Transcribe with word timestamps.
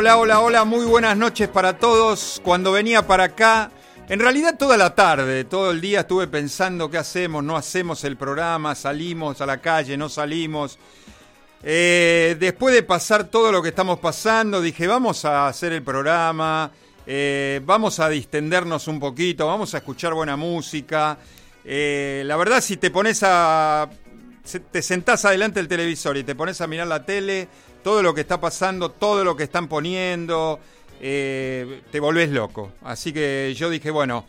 Hola, 0.00 0.16
hola, 0.16 0.40
hola, 0.40 0.64
muy 0.64 0.86
buenas 0.86 1.14
noches 1.14 1.46
para 1.46 1.76
todos. 1.76 2.40
Cuando 2.42 2.72
venía 2.72 3.06
para 3.06 3.24
acá, 3.24 3.70
en 4.08 4.18
realidad 4.18 4.56
toda 4.56 4.78
la 4.78 4.94
tarde, 4.94 5.44
todo 5.44 5.72
el 5.72 5.82
día 5.82 6.00
estuve 6.00 6.26
pensando 6.26 6.90
qué 6.90 6.96
hacemos, 6.96 7.44
no 7.44 7.54
hacemos 7.54 8.02
el 8.04 8.16
programa, 8.16 8.74
salimos 8.74 9.42
a 9.42 9.46
la 9.46 9.58
calle, 9.60 9.98
no 9.98 10.08
salimos. 10.08 10.78
Eh, 11.62 12.34
después 12.40 12.74
de 12.74 12.82
pasar 12.82 13.24
todo 13.24 13.52
lo 13.52 13.60
que 13.60 13.68
estamos 13.68 13.98
pasando, 13.98 14.62
dije, 14.62 14.86
vamos 14.86 15.26
a 15.26 15.48
hacer 15.48 15.74
el 15.74 15.82
programa, 15.82 16.70
eh, 17.06 17.60
vamos 17.62 18.00
a 18.00 18.08
distendernos 18.08 18.88
un 18.88 18.98
poquito, 18.98 19.48
vamos 19.48 19.74
a 19.74 19.78
escuchar 19.78 20.14
buena 20.14 20.34
música. 20.34 21.18
Eh, 21.62 22.22
la 22.24 22.38
verdad, 22.38 22.62
si 22.62 22.78
te 22.78 22.90
pones 22.90 23.22
a... 23.22 23.86
Te 24.72 24.80
sentás 24.80 25.26
adelante 25.26 25.60
del 25.60 25.68
televisor 25.68 26.16
y 26.16 26.24
te 26.24 26.34
pones 26.34 26.62
a 26.62 26.66
mirar 26.66 26.86
la 26.86 27.04
tele, 27.04 27.46
todo 27.82 28.02
lo 28.02 28.14
que 28.14 28.22
está 28.22 28.40
pasando, 28.40 28.90
todo 28.90 29.24
lo 29.24 29.36
que 29.36 29.44
están 29.44 29.68
poniendo, 29.68 30.60
eh, 31.00 31.82
te 31.90 32.00
volvés 32.00 32.30
loco. 32.30 32.72
Así 32.82 33.12
que 33.12 33.54
yo 33.56 33.70
dije, 33.70 33.90
bueno, 33.90 34.26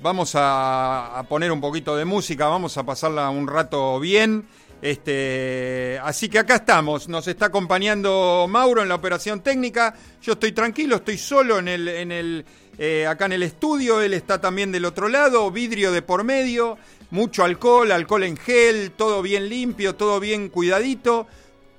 vamos 0.00 0.32
a, 0.34 1.24
poner 1.28 1.52
un 1.52 1.60
poquito 1.60 1.96
de 1.96 2.04
música, 2.04 2.48
vamos 2.48 2.76
a 2.78 2.84
pasarla 2.84 3.30
un 3.30 3.46
rato 3.46 4.00
bien. 4.00 4.46
Este, 4.82 5.98
así 6.02 6.28
que 6.28 6.38
acá 6.38 6.56
estamos, 6.56 7.08
nos 7.08 7.26
está 7.26 7.46
acompañando 7.46 8.46
Mauro 8.48 8.82
en 8.82 8.88
la 8.88 8.96
operación 8.96 9.40
técnica. 9.40 9.94
Yo 10.20 10.32
estoy 10.32 10.52
tranquilo, 10.52 10.96
estoy 10.96 11.16
solo 11.16 11.58
en 11.58 11.68
el, 11.68 11.88
en 11.88 12.12
el, 12.12 12.44
eh, 12.76 13.06
acá 13.06 13.26
en 13.26 13.32
el 13.32 13.42
estudio. 13.42 14.02
Él 14.02 14.12
está 14.12 14.40
también 14.40 14.72
del 14.72 14.84
otro 14.84 15.08
lado, 15.08 15.50
vidrio 15.50 15.90
de 15.90 16.02
por 16.02 16.22
medio, 16.24 16.76
mucho 17.10 17.44
alcohol, 17.44 17.92
alcohol 17.92 18.24
en 18.24 18.36
gel, 18.36 18.90
todo 18.90 19.22
bien 19.22 19.48
limpio, 19.48 19.94
todo 19.94 20.20
bien 20.20 20.48
cuidadito 20.50 21.26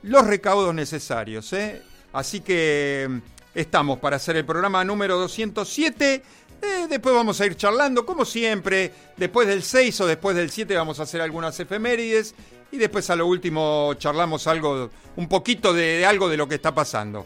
los 0.06 0.26
recaudos 0.26 0.74
necesarios. 0.74 1.52
¿eh? 1.54 1.82
Así 2.14 2.42
que 2.42 3.08
mm, 3.10 3.18
estamos 3.56 4.00
para 4.00 4.16
hacer 4.16 4.38
el 4.38 4.46
programa 4.46 4.84
número 4.84 5.18
207. 5.18 6.24
Eh, 6.62 6.88
después 6.90 7.14
vamos 7.14 7.42
a 7.42 7.46
ir 7.46 7.56
charlando, 7.56 8.06
como 8.06 8.24
siempre. 8.24 8.92
Después 9.18 9.48
del 9.48 9.64
6 9.64 10.02
o 10.02 10.08
después 10.08 10.36
del 10.36 10.50
7 10.50 10.76
vamos 10.76 11.00
a 11.00 11.04
hacer 11.04 11.22
algunas 11.22 11.60
efemérides. 11.60 12.36
Y 12.72 12.78
después 12.78 13.10
a 13.10 13.16
lo 13.16 13.28
último 13.28 13.94
charlamos 13.98 14.48
algo, 14.48 14.90
un 15.16 15.28
poquito 15.28 15.74
de, 15.74 16.06
algo 16.06 16.30
de 16.30 16.38
lo 16.38 16.48
que 16.48 16.56
está 16.56 16.74
pasando. 16.74 17.26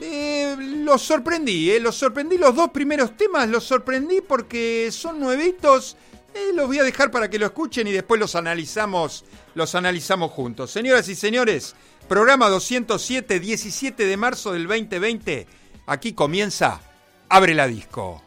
Eh, 0.00 0.56
los 0.58 1.02
sorprendí, 1.02 1.78
los 1.80 1.96
sorprendí. 1.96 2.38
Los 2.38 2.54
dos 2.54 2.70
primeros 2.70 3.16
temas 3.16 3.48
los 3.48 3.64
sorprendí 3.64 4.20
porque 4.22 4.88
son 4.90 5.20
nuevitos. 5.20 5.96
Los 6.54 6.68
voy 6.68 6.78
a 6.78 6.84
dejar 6.84 7.10
para 7.10 7.28
que 7.28 7.38
lo 7.38 7.46
escuchen 7.46 7.88
y 7.88 7.92
después 7.92 8.20
los 8.20 8.36
analizamos, 8.36 9.24
los 9.54 9.74
analizamos 9.74 10.30
juntos. 10.30 10.70
Señoras 10.70 11.08
y 11.08 11.16
señores, 11.16 11.74
Programa 12.10 12.48
207, 12.48 13.38
17 13.38 14.04
de 14.04 14.16
marzo 14.16 14.52
del 14.52 14.66
2020. 14.66 15.46
Aquí 15.86 16.12
comienza 16.12 16.80
Abre 17.28 17.54
la 17.54 17.68
Disco. 17.68 18.20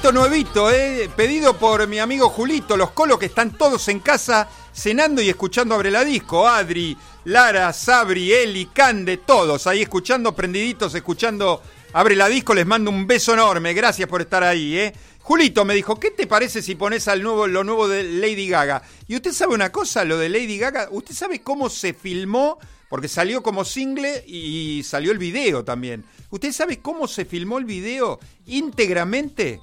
Nuevito, 0.00 0.12
nuevito, 0.12 0.70
eh. 0.70 1.10
Pedido 1.16 1.58
por 1.58 1.88
mi 1.88 1.98
amigo 1.98 2.28
Julito, 2.28 2.76
los 2.76 2.92
colos 2.92 3.18
que 3.18 3.26
están 3.26 3.58
todos 3.58 3.88
en 3.88 3.98
casa 3.98 4.48
cenando 4.72 5.20
y 5.20 5.28
escuchando 5.28 5.74
Abre 5.74 5.90
la 5.90 6.04
Disco. 6.04 6.46
Adri, 6.46 6.96
Lara, 7.24 7.72
Sabri, 7.72 8.32
Eli, 8.32 8.66
Cande, 8.66 9.16
todos 9.16 9.66
ahí 9.66 9.82
escuchando, 9.82 10.36
prendiditos, 10.36 10.94
escuchando 10.94 11.60
Abre 11.92 12.14
la 12.14 12.28
Disco. 12.28 12.54
Les 12.54 12.64
mando 12.64 12.92
un 12.92 13.08
beso 13.08 13.34
enorme. 13.34 13.74
Gracias 13.74 14.08
por 14.08 14.20
estar 14.20 14.44
ahí, 14.44 14.78
eh. 14.78 14.92
Julito 15.20 15.64
me 15.64 15.74
dijo, 15.74 15.98
¿qué 15.98 16.12
te 16.12 16.28
parece 16.28 16.62
si 16.62 16.76
pones 16.76 17.08
al 17.08 17.20
nuevo, 17.20 17.48
lo 17.48 17.64
nuevo 17.64 17.88
de 17.88 18.04
Lady 18.04 18.48
Gaga? 18.48 18.82
Y 19.08 19.16
usted 19.16 19.32
sabe 19.32 19.54
una 19.54 19.72
cosa, 19.72 20.04
lo 20.04 20.16
de 20.16 20.28
Lady 20.28 20.58
Gaga, 20.58 20.88
¿usted 20.92 21.14
sabe 21.14 21.40
cómo 21.40 21.68
se 21.68 21.92
filmó? 21.92 22.60
Porque 22.88 23.08
salió 23.08 23.42
como 23.42 23.64
single 23.64 24.24
y 24.26 24.82
salió 24.84 25.10
el 25.10 25.18
video 25.18 25.64
también. 25.64 26.04
¿Usted 26.30 26.52
sabe 26.52 26.78
cómo 26.78 27.08
se 27.08 27.24
filmó 27.24 27.58
el 27.58 27.64
video 27.64 28.20
íntegramente? 28.46 29.60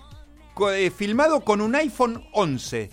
Filmado 0.95 1.41
con 1.41 1.61
un 1.61 1.75
iPhone 1.75 2.23
11. 2.33 2.89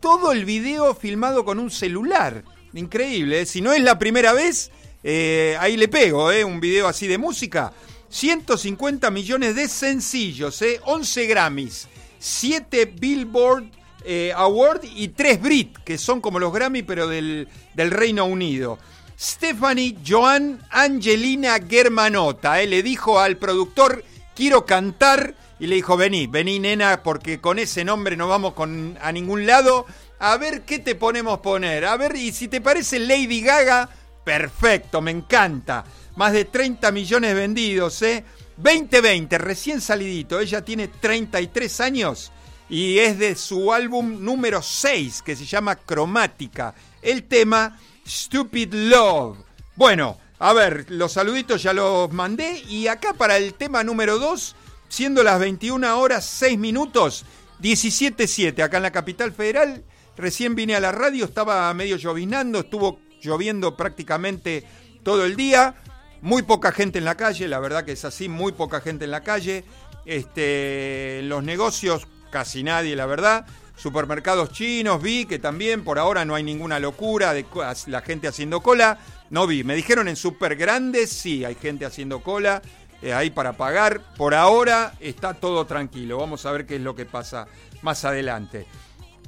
Todo 0.00 0.32
el 0.32 0.44
video 0.44 0.94
filmado 0.94 1.44
con 1.44 1.58
un 1.58 1.70
celular. 1.70 2.44
increíble. 2.72 3.42
¿eh? 3.42 3.46
Si 3.46 3.60
no 3.60 3.72
es 3.72 3.82
la 3.82 3.98
primera 3.98 4.32
vez, 4.32 4.70
eh, 5.02 5.56
ahí 5.60 5.76
le 5.76 5.88
pego, 5.88 6.32
¿eh? 6.32 6.44
un 6.44 6.60
video 6.60 6.88
así 6.88 7.06
de 7.06 7.18
música. 7.18 7.72
150 8.08 9.10
millones 9.10 9.56
de 9.56 9.68
sencillos, 9.68 10.62
¿eh? 10.62 10.80
11 10.84 11.26
Grammys, 11.26 11.88
7 12.20 12.86
Billboard 12.98 13.64
eh, 14.04 14.32
Award 14.36 14.82
y 14.84 15.08
3 15.08 15.40
Brit, 15.40 15.78
que 15.78 15.98
son 15.98 16.20
como 16.20 16.38
los 16.38 16.52
Grammy 16.52 16.82
pero 16.82 17.08
del, 17.08 17.48
del 17.74 17.90
Reino 17.90 18.26
Unido. 18.26 18.78
Stephanie 19.18 19.96
Joan 20.06 20.60
Angelina 20.70 21.58
Germanota, 21.58 22.60
¿eh? 22.60 22.66
le 22.66 22.82
dijo 22.82 23.18
al 23.18 23.36
productor, 23.36 24.04
quiero 24.36 24.66
cantar, 24.66 25.34
y 25.58 25.66
le 25.66 25.76
dijo, 25.76 25.96
vení, 25.96 26.26
vení 26.26 26.58
nena, 26.58 27.02
porque 27.02 27.40
con 27.40 27.58
ese 27.58 27.84
nombre 27.84 28.16
no 28.16 28.28
vamos 28.28 28.54
a 28.56 29.12
ningún 29.12 29.46
lado. 29.46 29.86
A 30.18 30.36
ver 30.36 30.62
qué 30.62 30.78
te 30.78 30.94
ponemos 30.94 31.40
poner. 31.40 31.84
A 31.84 31.96
ver, 31.96 32.16
y 32.16 32.32
si 32.32 32.48
te 32.48 32.60
parece 32.60 32.98
Lady 32.98 33.40
Gaga, 33.40 33.88
perfecto, 34.24 35.00
me 35.00 35.10
encanta. 35.10 35.84
Más 36.16 36.32
de 36.32 36.44
30 36.44 36.90
millones 36.92 37.34
vendidos, 37.34 38.02
¿eh? 38.02 38.24
2020, 38.56 39.38
recién 39.38 39.80
salidito. 39.80 40.38
Ella 40.40 40.64
tiene 40.64 40.88
33 40.88 41.80
años 41.80 42.32
y 42.68 42.98
es 42.98 43.18
de 43.18 43.34
su 43.34 43.72
álbum 43.72 44.24
número 44.24 44.62
6 44.62 45.22
que 45.22 45.36
se 45.36 45.44
llama 45.44 45.76
Cromática. 45.76 46.74
El 47.02 47.24
tema 47.24 47.78
Stupid 48.06 48.72
Love. 48.72 49.38
Bueno, 49.76 50.18
a 50.38 50.52
ver, 50.52 50.86
los 50.88 51.12
saluditos 51.12 51.62
ya 51.62 51.72
los 51.72 52.12
mandé 52.12 52.62
y 52.68 52.86
acá 52.86 53.14
para 53.14 53.36
el 53.36 53.54
tema 53.54 53.82
número 53.82 54.18
2, 54.18 54.56
siendo 54.88 55.22
las 55.22 55.40
21 55.40 55.98
horas 55.98 56.24
6 56.24 56.58
minutos, 56.58 57.24
17.7 57.62 58.62
acá 58.62 58.76
en 58.76 58.82
la 58.82 58.92
capital 58.92 59.32
federal. 59.32 59.84
Recién 60.16 60.54
vine 60.54 60.76
a 60.76 60.80
la 60.80 60.92
radio, 60.92 61.24
estaba 61.24 61.72
medio 61.74 61.96
llovinando, 61.96 62.60
estuvo 62.60 63.00
lloviendo 63.20 63.76
prácticamente 63.76 64.64
todo 65.02 65.24
el 65.24 65.36
día. 65.36 65.74
Muy 66.20 66.42
poca 66.42 66.72
gente 66.72 66.98
en 66.98 67.04
la 67.04 67.16
calle, 67.16 67.48
la 67.48 67.58
verdad 67.58 67.84
que 67.84 67.92
es 67.92 68.04
así, 68.04 68.28
muy 68.28 68.52
poca 68.52 68.80
gente 68.80 69.04
en 69.04 69.10
la 69.10 69.22
calle. 69.22 69.64
Este, 70.06 71.20
los 71.24 71.42
negocios, 71.42 72.06
casi 72.30 72.62
nadie, 72.62 72.96
la 72.96 73.06
verdad. 73.06 73.46
Supermercados 73.76 74.52
chinos, 74.52 75.02
vi 75.02 75.26
que 75.26 75.40
también 75.40 75.82
por 75.82 75.98
ahora 75.98 76.24
no 76.24 76.36
hay 76.36 76.44
ninguna 76.44 76.78
locura 76.78 77.34
de 77.34 77.44
la 77.86 78.02
gente 78.02 78.28
haciendo 78.28 78.60
cola. 78.60 78.98
No 79.30 79.48
vi, 79.48 79.64
me 79.64 79.74
dijeron 79.74 80.06
en 80.06 80.14
super 80.14 80.54
grandes, 80.54 81.10
sí, 81.10 81.44
hay 81.44 81.56
gente 81.56 81.84
haciendo 81.84 82.20
cola 82.20 82.62
ahí 83.12 83.30
para 83.30 83.54
pagar. 83.54 84.14
Por 84.16 84.34
ahora 84.34 84.94
está 85.00 85.34
todo 85.34 85.66
tranquilo. 85.66 86.18
Vamos 86.18 86.46
a 86.46 86.52
ver 86.52 86.64
qué 86.64 86.76
es 86.76 86.80
lo 86.80 86.94
que 86.94 87.04
pasa 87.04 87.46
más 87.82 88.04
adelante. 88.04 88.66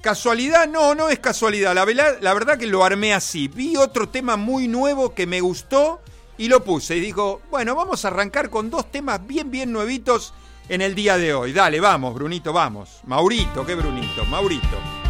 ¿Casualidad? 0.00 0.68
No, 0.68 0.94
no 0.94 1.08
es 1.08 1.18
casualidad. 1.18 1.74
La, 1.74 1.84
la 2.20 2.34
verdad 2.34 2.58
que 2.58 2.66
lo 2.66 2.84
armé 2.84 3.12
así. 3.12 3.48
Vi 3.48 3.76
otro 3.76 4.08
tema 4.08 4.36
muy 4.36 4.68
nuevo 4.68 5.14
que 5.14 5.26
me 5.26 5.40
gustó 5.40 6.00
y 6.38 6.48
lo 6.48 6.62
puse 6.62 6.96
y 6.96 7.00
digo, 7.00 7.40
bueno, 7.50 7.74
vamos 7.74 8.04
a 8.04 8.08
arrancar 8.08 8.50
con 8.50 8.70
dos 8.70 8.90
temas 8.90 9.26
bien, 9.26 9.50
bien 9.50 9.72
nuevitos 9.72 10.34
en 10.68 10.82
el 10.82 10.94
día 10.94 11.16
de 11.16 11.34
hoy. 11.34 11.52
Dale, 11.52 11.80
vamos, 11.80 12.14
Brunito, 12.14 12.52
vamos. 12.52 13.00
Maurito, 13.04 13.64
¿qué 13.64 13.74
Brunito? 13.74 14.24
Maurito. 14.26 15.05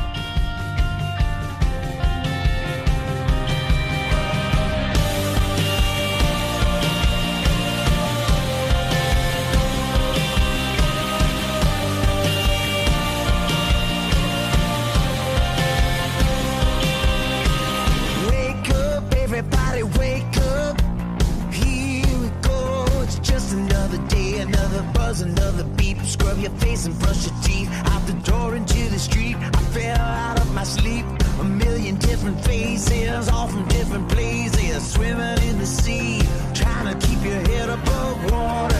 different 32.27 32.45
faces, 32.45 33.29
all 33.29 33.47
from 33.47 33.69
different 33.69 34.09
places. 34.09 34.93
Swimming 34.93 35.39
in 35.49 35.59
the 35.59 35.67
sea, 35.67 36.21
trying 36.55 36.99
to 36.99 37.07
keep 37.07 37.23
your 37.23 37.41
head 37.49 37.69
above 37.69 38.33
water. 38.33 38.76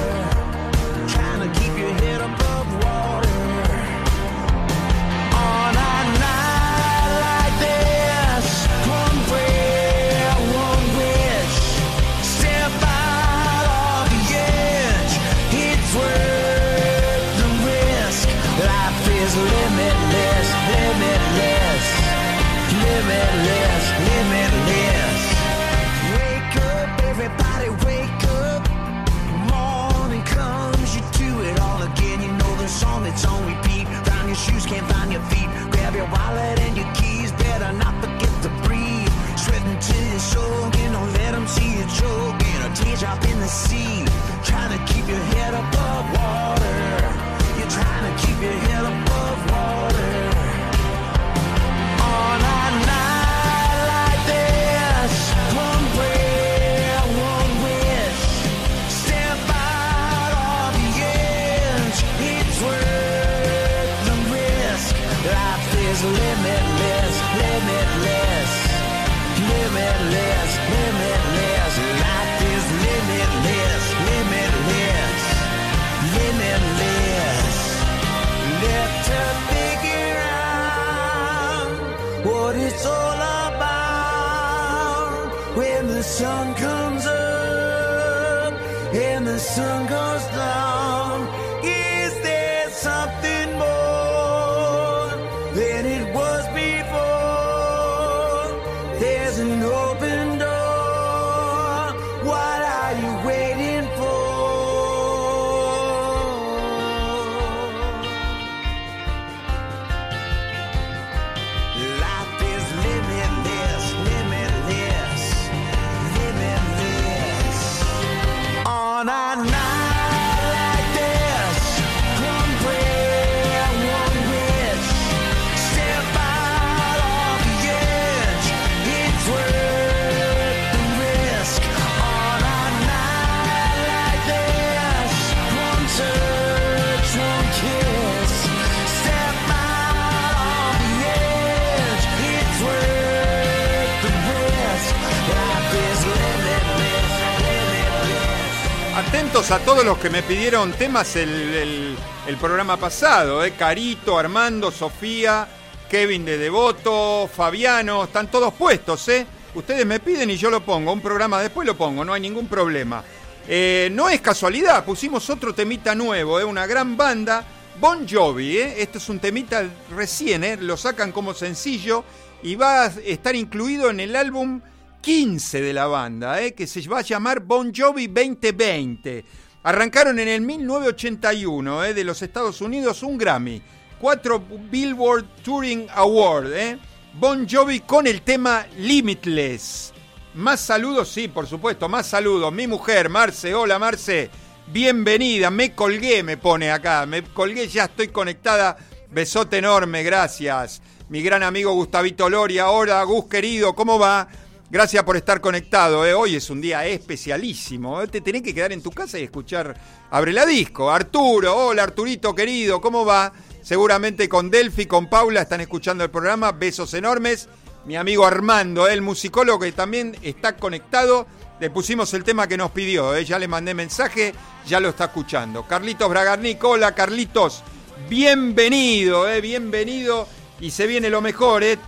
A 149.51 149.59
todos 149.61 149.85
los 149.85 149.99
que 149.99 150.11
me 150.11 150.25
pidieron 150.25 150.73
temas 150.73 151.15
el, 151.15 151.97
programa 152.41 152.77
pasado, 152.79 153.45
¿eh? 153.45 153.53
Carito, 153.57 154.19
Armando, 154.19 154.73
Sofía, 154.73 155.47
Kevin 155.89 156.25
de 156.25 156.37
Devoto, 156.37 157.31
Fabiano, 157.33 158.05
están 158.05 158.29
todos 158.29 158.53
puestos, 158.55 159.09
¿eh? 159.09 159.25
Ustedes 159.55 159.87
me 159.87 160.01
piden 160.01 160.31
y 160.31 160.37
yo 160.37 160.51
lo 160.51 160.65
pongo. 160.65 160.93
Un 160.93 161.01
programa 161.01 161.41
después 161.41 161.65
lo 161.65 161.77
pongo, 161.77 162.05
no 162.05 162.13
hay 162.13 162.21
ningún 162.21 162.49
problema. 162.49 163.05
Eh, 163.47 163.89
no 163.93 164.09
es 164.09 164.21
casualidad, 164.21 164.85
pusimos 164.85 165.31
otro 165.31 165.55
temita 165.55 165.95
nuevo, 165.95 166.41
¿eh? 166.41 166.45
una 166.45 166.67
gran 166.67 166.97
banda. 166.97 167.45
Bon 167.81 168.09
Jovi, 168.09 168.57
¿eh? 168.57 168.75
este 168.79 168.99
es 168.99 169.09
un 169.09 169.21
temita 169.21 169.65
recién, 169.95 170.43
¿eh? 170.43 170.57
lo 170.57 170.77
sacan 170.77 171.13
como 171.13 171.35
sencillo 171.35 172.05
y 172.43 172.57
va 172.57 172.85
a 172.85 172.87
estar 172.87 173.37
incluido 173.37 173.91
en 173.91 174.01
el 174.01 174.17
álbum 174.17 174.61
15 175.01 175.61
de 175.61 175.73
la 175.73 175.87
banda, 175.87 176.43
¿eh? 176.43 176.55
que 176.55 176.67
se 176.67 176.87
va 176.89 176.99
a 176.99 177.03
llamar 177.03 177.41
Bon 177.41 177.73
Jovi 177.75 178.07
2020. 178.09 179.25
Arrancaron 179.63 180.19
en 180.19 180.29
el 180.29 180.41
1981 180.41 181.85
¿eh? 181.85 181.95
de 181.95 182.05
los 182.05 182.23
Estados 182.23 182.61
Unidos 182.61 183.03
un 183.03 183.19
Grammy, 183.19 183.61
cuatro 184.01 184.43
Billboard 184.71 185.43
Touring 185.43 185.87
Award, 185.95 186.53
¿eh? 186.53 186.79
Bon 187.15 187.49
Jovi 187.49 187.81
con 187.81 188.07
el 188.07 188.23
tema 188.23 188.67
Limitless. 188.79 189.93
Más 190.35 190.61
saludos, 190.61 191.09
sí, 191.09 191.29
por 191.29 191.47
supuesto, 191.47 191.89
más 191.89 192.07
saludos. 192.07 192.53
Mi 192.53 192.67
mujer, 192.67 193.09
Marce, 193.09 193.55
hola 193.55 193.79
Marce, 193.79 194.31
bienvenida, 194.67 195.51
me 195.51 195.75
colgué, 195.75 196.23
me 196.23 196.37
pone 196.37 196.71
acá, 196.71 197.07
me 197.07 197.23
colgué, 197.23 197.67
ya 197.69 197.85
estoy 197.85 198.09
conectada. 198.09 198.77
Besote 199.11 199.59
enorme, 199.59 200.03
gracias. 200.03 200.83
Mi 201.09 201.23
gran 201.23 201.43
amigo 201.43 201.73
Gustavito 201.73 202.29
Loria, 202.29 202.71
hola 202.71 203.03
Gus 203.05 203.27
querido, 203.27 203.75
¿cómo 203.75 203.99
va? 203.99 204.29
Gracias 204.69 205.05
por 205.05 205.17
estar 205.17 205.41
conectado. 205.41 206.05
¿eh? 206.05 206.13
Hoy 206.13 206.37
es 206.37 206.51
un 206.51 206.61
día 206.61 206.85
especialísimo. 206.87 208.03
¿eh? 208.03 208.09
Te 208.09 208.21
tenés 208.21 208.43
que 208.43 208.53
quedar 208.53 208.73
en 208.73 208.83
tu 208.83 208.91
casa 208.91 209.19
y 209.19 209.23
escuchar 209.23 209.75
Abre 210.11 210.33
la 210.33 210.45
Disco. 210.45 210.91
Arturo, 210.91 211.57
hola 211.57 211.85
Arturito 211.85 212.35
querido, 212.35 212.81
¿cómo 212.81 213.05
va? 213.05 213.33
Seguramente 213.63 214.29
con 214.29 214.51
Delphi, 214.51 214.87
con 214.87 215.09
Paula 215.09 215.43
están 215.43 215.61
escuchando 215.61 216.03
el 216.03 216.11
programa. 216.11 216.51
Besos 216.53 216.95
enormes 216.95 217.49
mi 217.87 217.97
amigo 217.97 218.27
Armando, 218.27 218.89
el 218.89 219.01
musicólogo 219.01 219.61
que 219.61 219.73
también 219.73 220.17
está 220.23 220.57
conectado. 220.57 221.27
Le 221.61 221.71
pusimos 221.71 222.13
el 222.15 222.25
tema 222.25 222.49
que 222.49 222.57
nos 222.57 222.73
pidió, 222.73 223.15
¿eh? 223.15 223.25
ya 223.25 223.39
le 223.39 223.49
mandé 223.49 223.73
mensaje, 223.73 224.35
ya 224.67 224.81
lo 224.81 224.91
está 224.91 225.05
escuchando. 225.05 225.63
Carlitos 225.67 226.11
Bragarnik, 226.11 226.63
hola 226.65 226.95
Carlitos, 226.95 227.63
bienvenido, 228.09 229.27
bienvenido. 229.41 230.27
Y 230.59 230.73
se 230.73 230.87
viene 230.87 231.09
lo 231.09 231.21
mejor, 231.21 231.63
¿eh? 231.63 231.79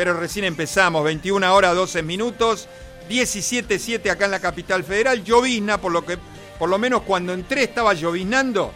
Pero 0.00 0.14
recién 0.14 0.46
empezamos, 0.46 1.04
21 1.04 1.54
horas 1.54 1.74
12 1.74 2.02
minutos, 2.02 2.68
17.7 3.10 4.10
acá 4.10 4.24
en 4.24 4.30
la 4.30 4.40
capital 4.40 4.82
federal, 4.82 5.22
llovizna, 5.22 5.78
por 5.78 5.92
lo 5.92 6.06
que 6.06 6.16
por 6.58 6.70
lo 6.70 6.78
menos 6.78 7.02
cuando 7.02 7.34
entré 7.34 7.64
estaba 7.64 7.92
lloviznando. 7.92 8.72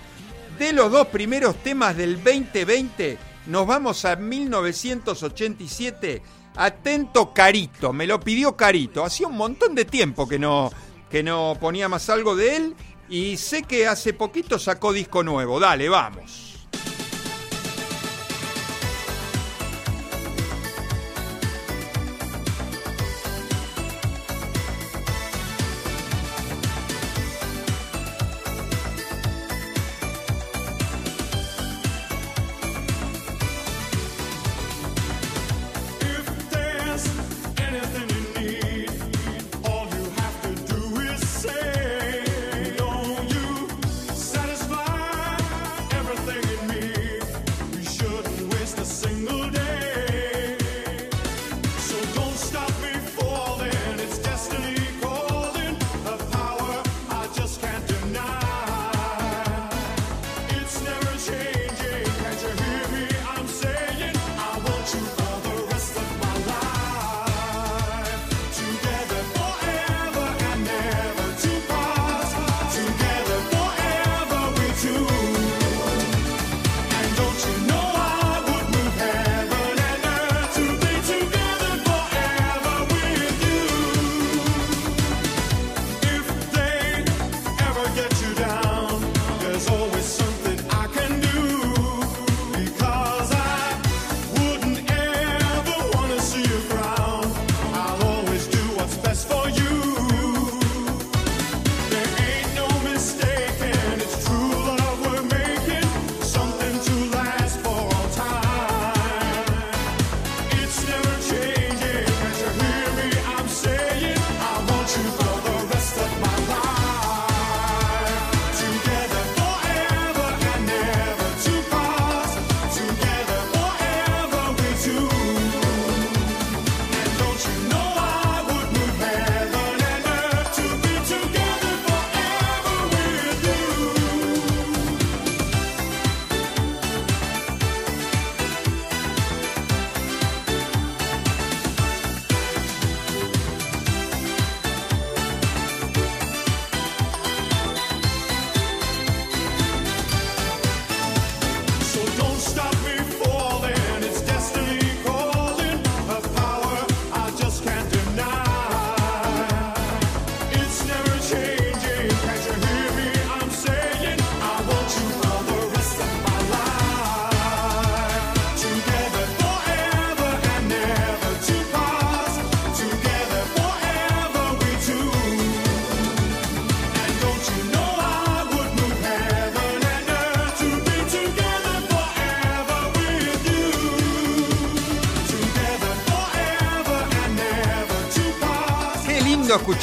De 0.58 0.74
los 0.74 0.92
dos 0.92 1.06
primeros 1.06 1.56
temas 1.62 1.96
del 1.96 2.22
2020, 2.22 3.16
nos 3.46 3.66
vamos 3.66 4.04
a 4.04 4.16
1987 4.16 6.20
Atento 6.56 7.32
Carito, 7.32 7.94
me 7.94 8.06
lo 8.06 8.20
pidió 8.20 8.54
Carito. 8.54 9.02
Hacía 9.02 9.26
un 9.26 9.38
montón 9.38 9.74
de 9.74 9.86
tiempo 9.86 10.28
que 10.28 10.38
no, 10.38 10.70
que 11.10 11.22
no 11.22 11.56
ponía 11.58 11.88
más 11.88 12.10
algo 12.10 12.36
de 12.36 12.56
él 12.56 12.74
y 13.08 13.38
sé 13.38 13.62
que 13.62 13.86
hace 13.86 14.12
poquito 14.12 14.58
sacó 14.58 14.92
disco 14.92 15.22
nuevo. 15.22 15.58
Dale, 15.58 15.88
vamos. 15.88 16.53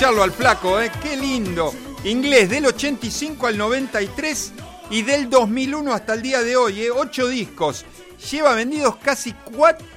Escucharlo 0.01 0.23
al 0.23 0.31
flaco, 0.31 0.81
¿eh? 0.81 0.91
Qué 0.99 1.15
lindo. 1.15 1.75
Inglés 2.05 2.49
del 2.49 2.65
85 2.65 3.45
al 3.45 3.55
93 3.55 4.51
y 4.89 5.03
del 5.03 5.29
2001 5.29 5.93
hasta 5.93 6.15
el 6.15 6.23
día 6.23 6.41
de 6.41 6.55
hoy, 6.55 6.81
¿eh? 6.81 6.89
Ocho 6.89 7.27
discos. 7.27 7.85
Lleva 8.31 8.55
vendidos 8.55 8.95
casi 8.95 9.35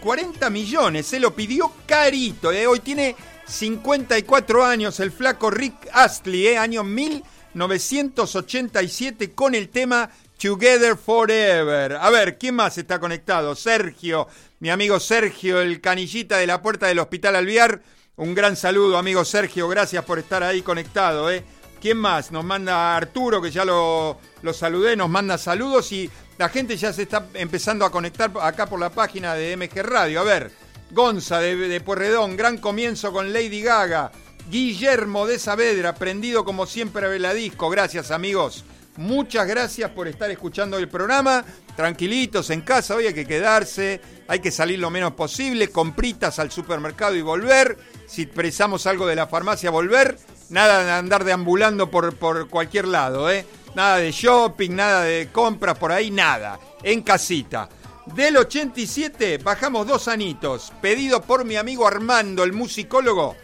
40 0.02 0.50
millones. 0.50 1.06
Se 1.06 1.18
lo 1.18 1.34
pidió 1.34 1.72
carito, 1.86 2.52
¿eh? 2.52 2.66
Hoy 2.66 2.80
tiene 2.80 3.16
54 3.46 4.62
años 4.62 5.00
el 5.00 5.10
flaco 5.10 5.50
Rick 5.50 5.88
Astley, 5.94 6.48
¿eh? 6.48 6.58
Año 6.58 6.84
1987 6.84 9.32
con 9.32 9.54
el 9.54 9.70
tema 9.70 10.10
Together 10.38 10.98
Forever. 10.98 11.94
A 11.94 12.10
ver, 12.10 12.36
¿quién 12.36 12.56
más 12.56 12.76
está 12.76 13.00
conectado? 13.00 13.54
Sergio, 13.54 14.28
mi 14.60 14.68
amigo 14.68 15.00
Sergio, 15.00 15.62
el 15.62 15.80
canillita 15.80 16.36
de 16.36 16.46
la 16.46 16.60
puerta 16.60 16.88
del 16.88 16.98
Hospital 16.98 17.36
Alviar 17.36 17.80
Un 18.16 18.32
gran 18.32 18.54
saludo, 18.54 18.96
amigo 18.96 19.24
Sergio, 19.24 19.66
gracias 19.66 20.04
por 20.04 20.20
estar 20.20 20.44
ahí 20.44 20.62
conectado. 20.62 21.28
¿eh? 21.32 21.42
¿Quién 21.80 21.96
más? 21.96 22.30
Nos 22.30 22.44
manda 22.44 22.96
Arturo, 22.96 23.42
que 23.42 23.50
ya 23.50 23.64
lo, 23.64 24.18
lo 24.42 24.52
saludé, 24.52 24.94
nos 24.94 25.10
manda 25.10 25.36
saludos 25.36 25.90
y 25.90 26.08
la 26.38 26.48
gente 26.48 26.76
ya 26.76 26.92
se 26.92 27.02
está 27.02 27.26
empezando 27.34 27.84
a 27.84 27.90
conectar 27.90 28.30
acá 28.40 28.66
por 28.66 28.78
la 28.78 28.90
página 28.90 29.34
de 29.34 29.56
MG 29.56 29.82
Radio. 29.82 30.20
A 30.20 30.22
ver, 30.22 30.52
Gonza 30.92 31.40
de, 31.40 31.56
de 31.56 31.80
Puerredón, 31.80 32.36
gran 32.36 32.58
comienzo 32.58 33.12
con 33.12 33.32
Lady 33.32 33.62
Gaga. 33.62 34.12
Guillermo 34.48 35.26
de 35.26 35.40
Saavedra, 35.40 35.96
prendido 35.96 36.44
como 36.44 36.66
siempre 36.66 37.06
a 37.06 37.08
Veladisco. 37.08 37.68
Gracias, 37.68 38.12
amigos. 38.12 38.64
Muchas 38.96 39.46
gracias 39.48 39.90
por 39.90 40.06
estar 40.06 40.30
escuchando 40.30 40.78
el 40.78 40.88
programa. 40.88 41.44
Tranquilitos 41.74 42.50
en 42.50 42.60
casa, 42.60 42.94
hoy 42.94 43.06
hay 43.06 43.14
que 43.14 43.26
quedarse, 43.26 44.00
hay 44.28 44.38
que 44.38 44.52
salir 44.52 44.78
lo 44.78 44.88
menos 44.88 45.14
posible, 45.14 45.68
compritas 45.68 46.38
al 46.38 46.52
supermercado 46.52 47.16
y 47.16 47.22
volver. 47.22 47.76
Si 48.06 48.26
precisamos 48.26 48.86
algo 48.86 49.06
de 49.06 49.16
la 49.16 49.26
farmacia, 49.26 49.70
volver. 49.70 50.16
Nada 50.50 50.84
de 50.84 50.92
andar 50.92 51.24
deambulando 51.24 51.90
por, 51.90 52.14
por 52.16 52.48
cualquier 52.48 52.86
lado, 52.86 53.28
¿eh? 53.30 53.44
Nada 53.74 53.96
de 53.96 54.12
shopping, 54.12 54.70
nada 54.70 55.02
de 55.02 55.28
compras 55.32 55.76
por 55.76 55.90
ahí, 55.90 56.12
nada. 56.12 56.60
En 56.82 57.02
casita. 57.02 57.68
Del 58.06 58.36
87 58.36 59.38
bajamos 59.38 59.86
dos 59.86 60.06
anitos, 60.06 60.72
pedido 60.80 61.22
por 61.22 61.44
mi 61.44 61.56
amigo 61.56 61.88
Armando, 61.88 62.44
el 62.44 62.52
musicólogo. 62.52 63.34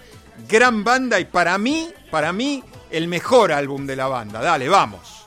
Gran 0.49 0.85
banda 0.85 1.19
y 1.19 1.25
para 1.25 1.59
mí, 1.59 1.91
para 2.11 2.33
mí, 2.33 2.63
el 2.91 3.09
mejor 3.09 3.51
álbum 3.51 3.87
de 3.87 3.97
la 3.97 4.07
banda. 4.07 4.41
Dale, 4.41 4.69
vamos. 4.69 5.20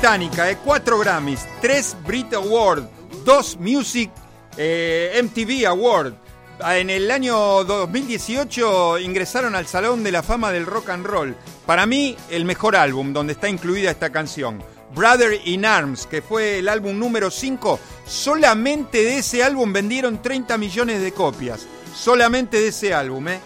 Británica, 0.00 0.50
eh, 0.50 0.56
cuatro 0.64 0.98
Grammys, 0.98 1.46
tres 1.60 1.94
Brit 2.06 2.32
Awards, 2.32 2.86
dos 3.22 3.58
Music 3.60 4.10
eh, 4.56 5.20
MTV 5.22 5.66
Awards. 5.66 6.16
Ah, 6.62 6.78
en 6.78 6.88
el 6.88 7.10
año 7.10 7.36
2018 7.64 8.98
ingresaron 9.00 9.54
al 9.54 9.66
Salón 9.66 10.02
de 10.02 10.10
la 10.10 10.22
Fama 10.22 10.52
del 10.52 10.64
Rock 10.64 10.88
and 10.88 11.04
Roll. 11.04 11.36
Para 11.66 11.84
mí, 11.84 12.16
el 12.30 12.46
mejor 12.46 12.76
álbum 12.76 13.12
donde 13.12 13.34
está 13.34 13.50
incluida 13.50 13.90
esta 13.90 14.08
canción. 14.08 14.62
Brother 14.94 15.38
in 15.44 15.66
Arms, 15.66 16.06
que 16.06 16.22
fue 16.22 16.60
el 16.60 16.70
álbum 16.70 16.98
número 16.98 17.30
5. 17.30 17.78
Solamente 18.06 19.04
de 19.04 19.18
ese 19.18 19.44
álbum 19.44 19.70
vendieron 19.70 20.22
30 20.22 20.56
millones 20.56 21.02
de 21.02 21.12
copias. 21.12 21.66
Solamente 21.94 22.58
de 22.58 22.68
ese 22.68 22.94
álbum, 22.94 23.28
¿eh? 23.28 23.40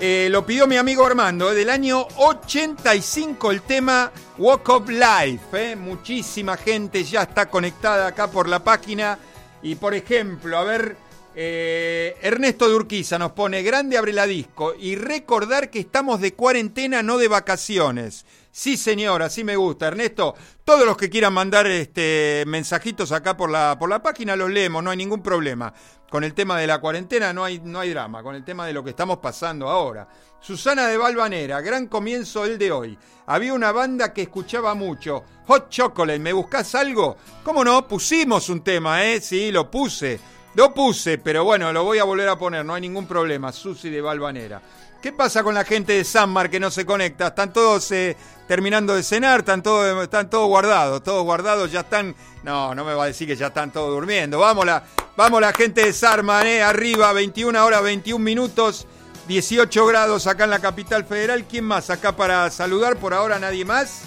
Eh, 0.00 0.28
lo 0.28 0.44
pidió 0.44 0.66
mi 0.66 0.76
amigo 0.76 1.06
Armando, 1.06 1.54
del 1.54 1.70
año 1.70 2.06
85 2.16 3.52
el 3.52 3.62
tema 3.62 4.10
Walk 4.38 4.68
of 4.68 4.88
Life. 4.88 5.44
¿eh? 5.52 5.76
Muchísima 5.76 6.56
gente 6.56 7.04
ya 7.04 7.22
está 7.22 7.48
conectada 7.48 8.08
acá 8.08 8.28
por 8.28 8.48
la 8.48 8.62
página. 8.64 9.18
Y 9.62 9.76
por 9.76 9.94
ejemplo, 9.94 10.58
a 10.58 10.64
ver, 10.64 10.96
eh, 11.36 12.16
Ernesto 12.22 12.68
de 12.68 12.74
Urquiza 12.74 13.18
nos 13.18 13.32
pone 13.32 13.62
grande 13.62 13.96
abre 13.96 14.12
la 14.12 14.26
disco 14.26 14.74
y 14.78 14.96
recordar 14.96 15.70
que 15.70 15.80
estamos 15.80 16.20
de 16.20 16.34
cuarentena, 16.34 17.02
no 17.02 17.16
de 17.16 17.28
vacaciones. 17.28 18.26
Sí, 18.50 18.76
señor, 18.76 19.22
así 19.22 19.42
me 19.42 19.56
gusta. 19.56 19.88
Ernesto, 19.88 20.34
todos 20.64 20.86
los 20.86 20.96
que 20.96 21.10
quieran 21.10 21.32
mandar 21.32 21.66
este, 21.66 22.44
mensajitos 22.46 23.10
acá 23.12 23.36
por 23.36 23.50
la, 23.50 23.76
por 23.78 23.88
la 23.88 24.02
página 24.02 24.36
los 24.36 24.50
leemos, 24.50 24.82
no 24.82 24.90
hay 24.90 24.96
ningún 24.96 25.22
problema. 25.22 25.72
Con 26.14 26.22
el 26.22 26.32
tema 26.32 26.60
de 26.60 26.68
la 26.68 26.78
cuarentena, 26.78 27.32
no 27.32 27.42
hay, 27.42 27.58
no 27.58 27.80
hay 27.80 27.90
drama, 27.90 28.22
con 28.22 28.36
el 28.36 28.44
tema 28.44 28.68
de 28.68 28.72
lo 28.72 28.84
que 28.84 28.90
estamos 28.90 29.18
pasando 29.18 29.68
ahora. 29.68 30.06
Susana 30.38 30.86
de 30.86 30.96
Valvanera, 30.96 31.60
gran 31.60 31.88
comienzo 31.88 32.44
el 32.44 32.56
de 32.56 32.70
hoy. 32.70 32.96
Había 33.26 33.52
una 33.52 33.72
banda 33.72 34.12
que 34.12 34.22
escuchaba 34.22 34.76
mucho, 34.76 35.24
Hot 35.48 35.68
Chocolate, 35.70 36.20
¿me 36.20 36.32
buscas 36.32 36.72
algo? 36.76 37.16
¿Cómo 37.42 37.64
no? 37.64 37.88
Pusimos 37.88 38.48
un 38.48 38.62
tema, 38.62 39.04
¿eh? 39.04 39.20
Sí, 39.20 39.50
lo 39.50 39.68
puse. 39.68 40.20
Lo 40.54 40.72
puse, 40.72 41.18
pero 41.18 41.42
bueno, 41.42 41.72
lo 41.72 41.82
voy 41.82 41.98
a 41.98 42.04
volver 42.04 42.28
a 42.28 42.38
poner, 42.38 42.64
no 42.64 42.74
hay 42.74 42.82
ningún 42.82 43.08
problema. 43.08 43.50
Susi 43.50 43.90
de 43.90 44.00
Valvanera. 44.00 44.62
¿Qué 45.04 45.12
pasa 45.12 45.42
con 45.42 45.54
la 45.54 45.66
gente 45.66 45.92
de 45.92 46.02
Sanmar 46.02 46.48
que 46.48 46.58
no 46.58 46.70
se 46.70 46.86
conecta? 46.86 47.26
Están 47.26 47.52
todos 47.52 47.92
eh, 47.92 48.16
terminando 48.48 48.94
de 48.94 49.02
cenar, 49.02 49.40
están 49.40 49.62
todos, 49.62 50.48
guardados, 50.48 51.02
todos 51.02 51.22
guardados, 51.24 51.70
ya 51.70 51.80
están. 51.80 52.16
No, 52.42 52.74
no 52.74 52.86
me 52.86 52.94
va 52.94 53.04
a 53.04 53.06
decir 53.08 53.28
que 53.28 53.36
ya 53.36 53.48
están 53.48 53.70
todos 53.70 53.90
durmiendo. 53.90 54.38
Vamos 54.38 54.64
la, 54.64 54.82
vamos 55.14 55.42
la 55.42 55.52
gente 55.52 55.84
de 55.84 55.92
Sanmar, 55.92 56.46
eh, 56.46 56.62
arriba, 56.62 57.12
21 57.12 57.66
horas, 57.66 57.82
21 57.82 58.24
minutos, 58.24 58.86
18 59.28 59.84
grados 59.84 60.26
acá 60.26 60.44
en 60.44 60.50
la 60.50 60.60
capital 60.60 61.04
federal. 61.04 61.44
¿Quién 61.44 61.66
más 61.66 61.90
acá 61.90 62.16
para 62.16 62.50
saludar? 62.50 62.96
Por 62.96 63.12
ahora 63.12 63.38
nadie 63.38 63.66
más. 63.66 64.04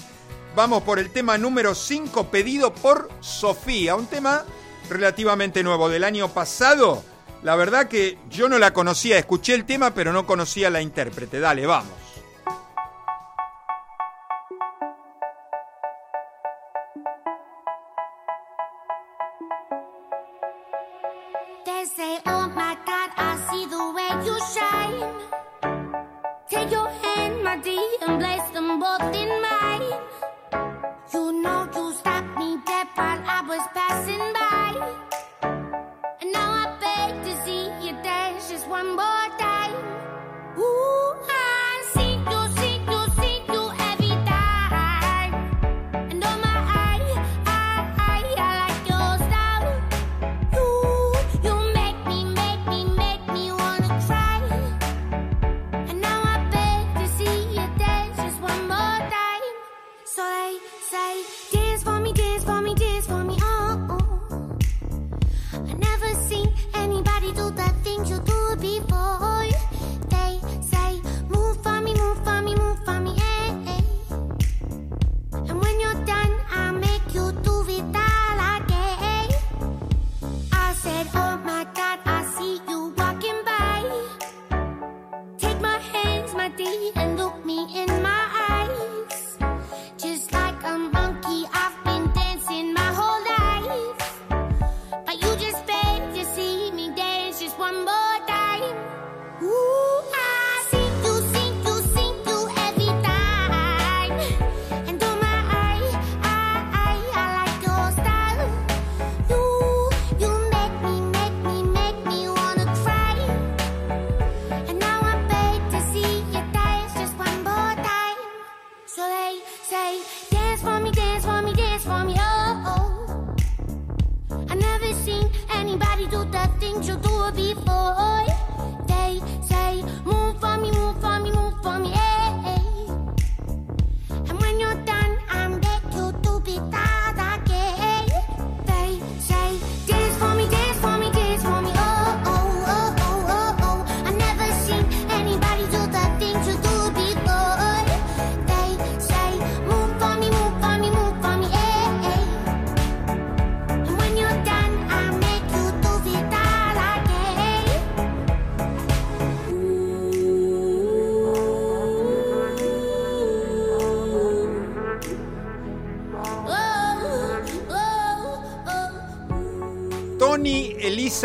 Vamos 0.55 0.81
por 0.81 0.97
el 0.97 1.11
tema 1.11 1.37
número 1.37 1.75
5, 1.75 2.31
pedido 2.31 2.73
por 2.73 3.07
Sofía. 3.19 3.95
Un 3.95 4.07
tema 4.07 4.45
relativamente 4.89 5.61
nuevo 5.61 5.89
del 5.89 6.03
año 6.03 6.27
pasado 6.29 7.03
la 7.43 7.55
verdad 7.55 7.87
que 7.87 8.17
yo 8.29 8.49
no 8.49 8.59
la 8.59 8.73
conocía, 8.73 9.17
escuché 9.17 9.53
el 9.53 9.65
tema 9.65 9.93
pero 9.93 10.11
no 10.13 10.25
conocía 10.25 10.69
la 10.69 10.81
intérprete. 10.81 11.39
Dale, 11.39 11.65
vamos. 11.65 12.06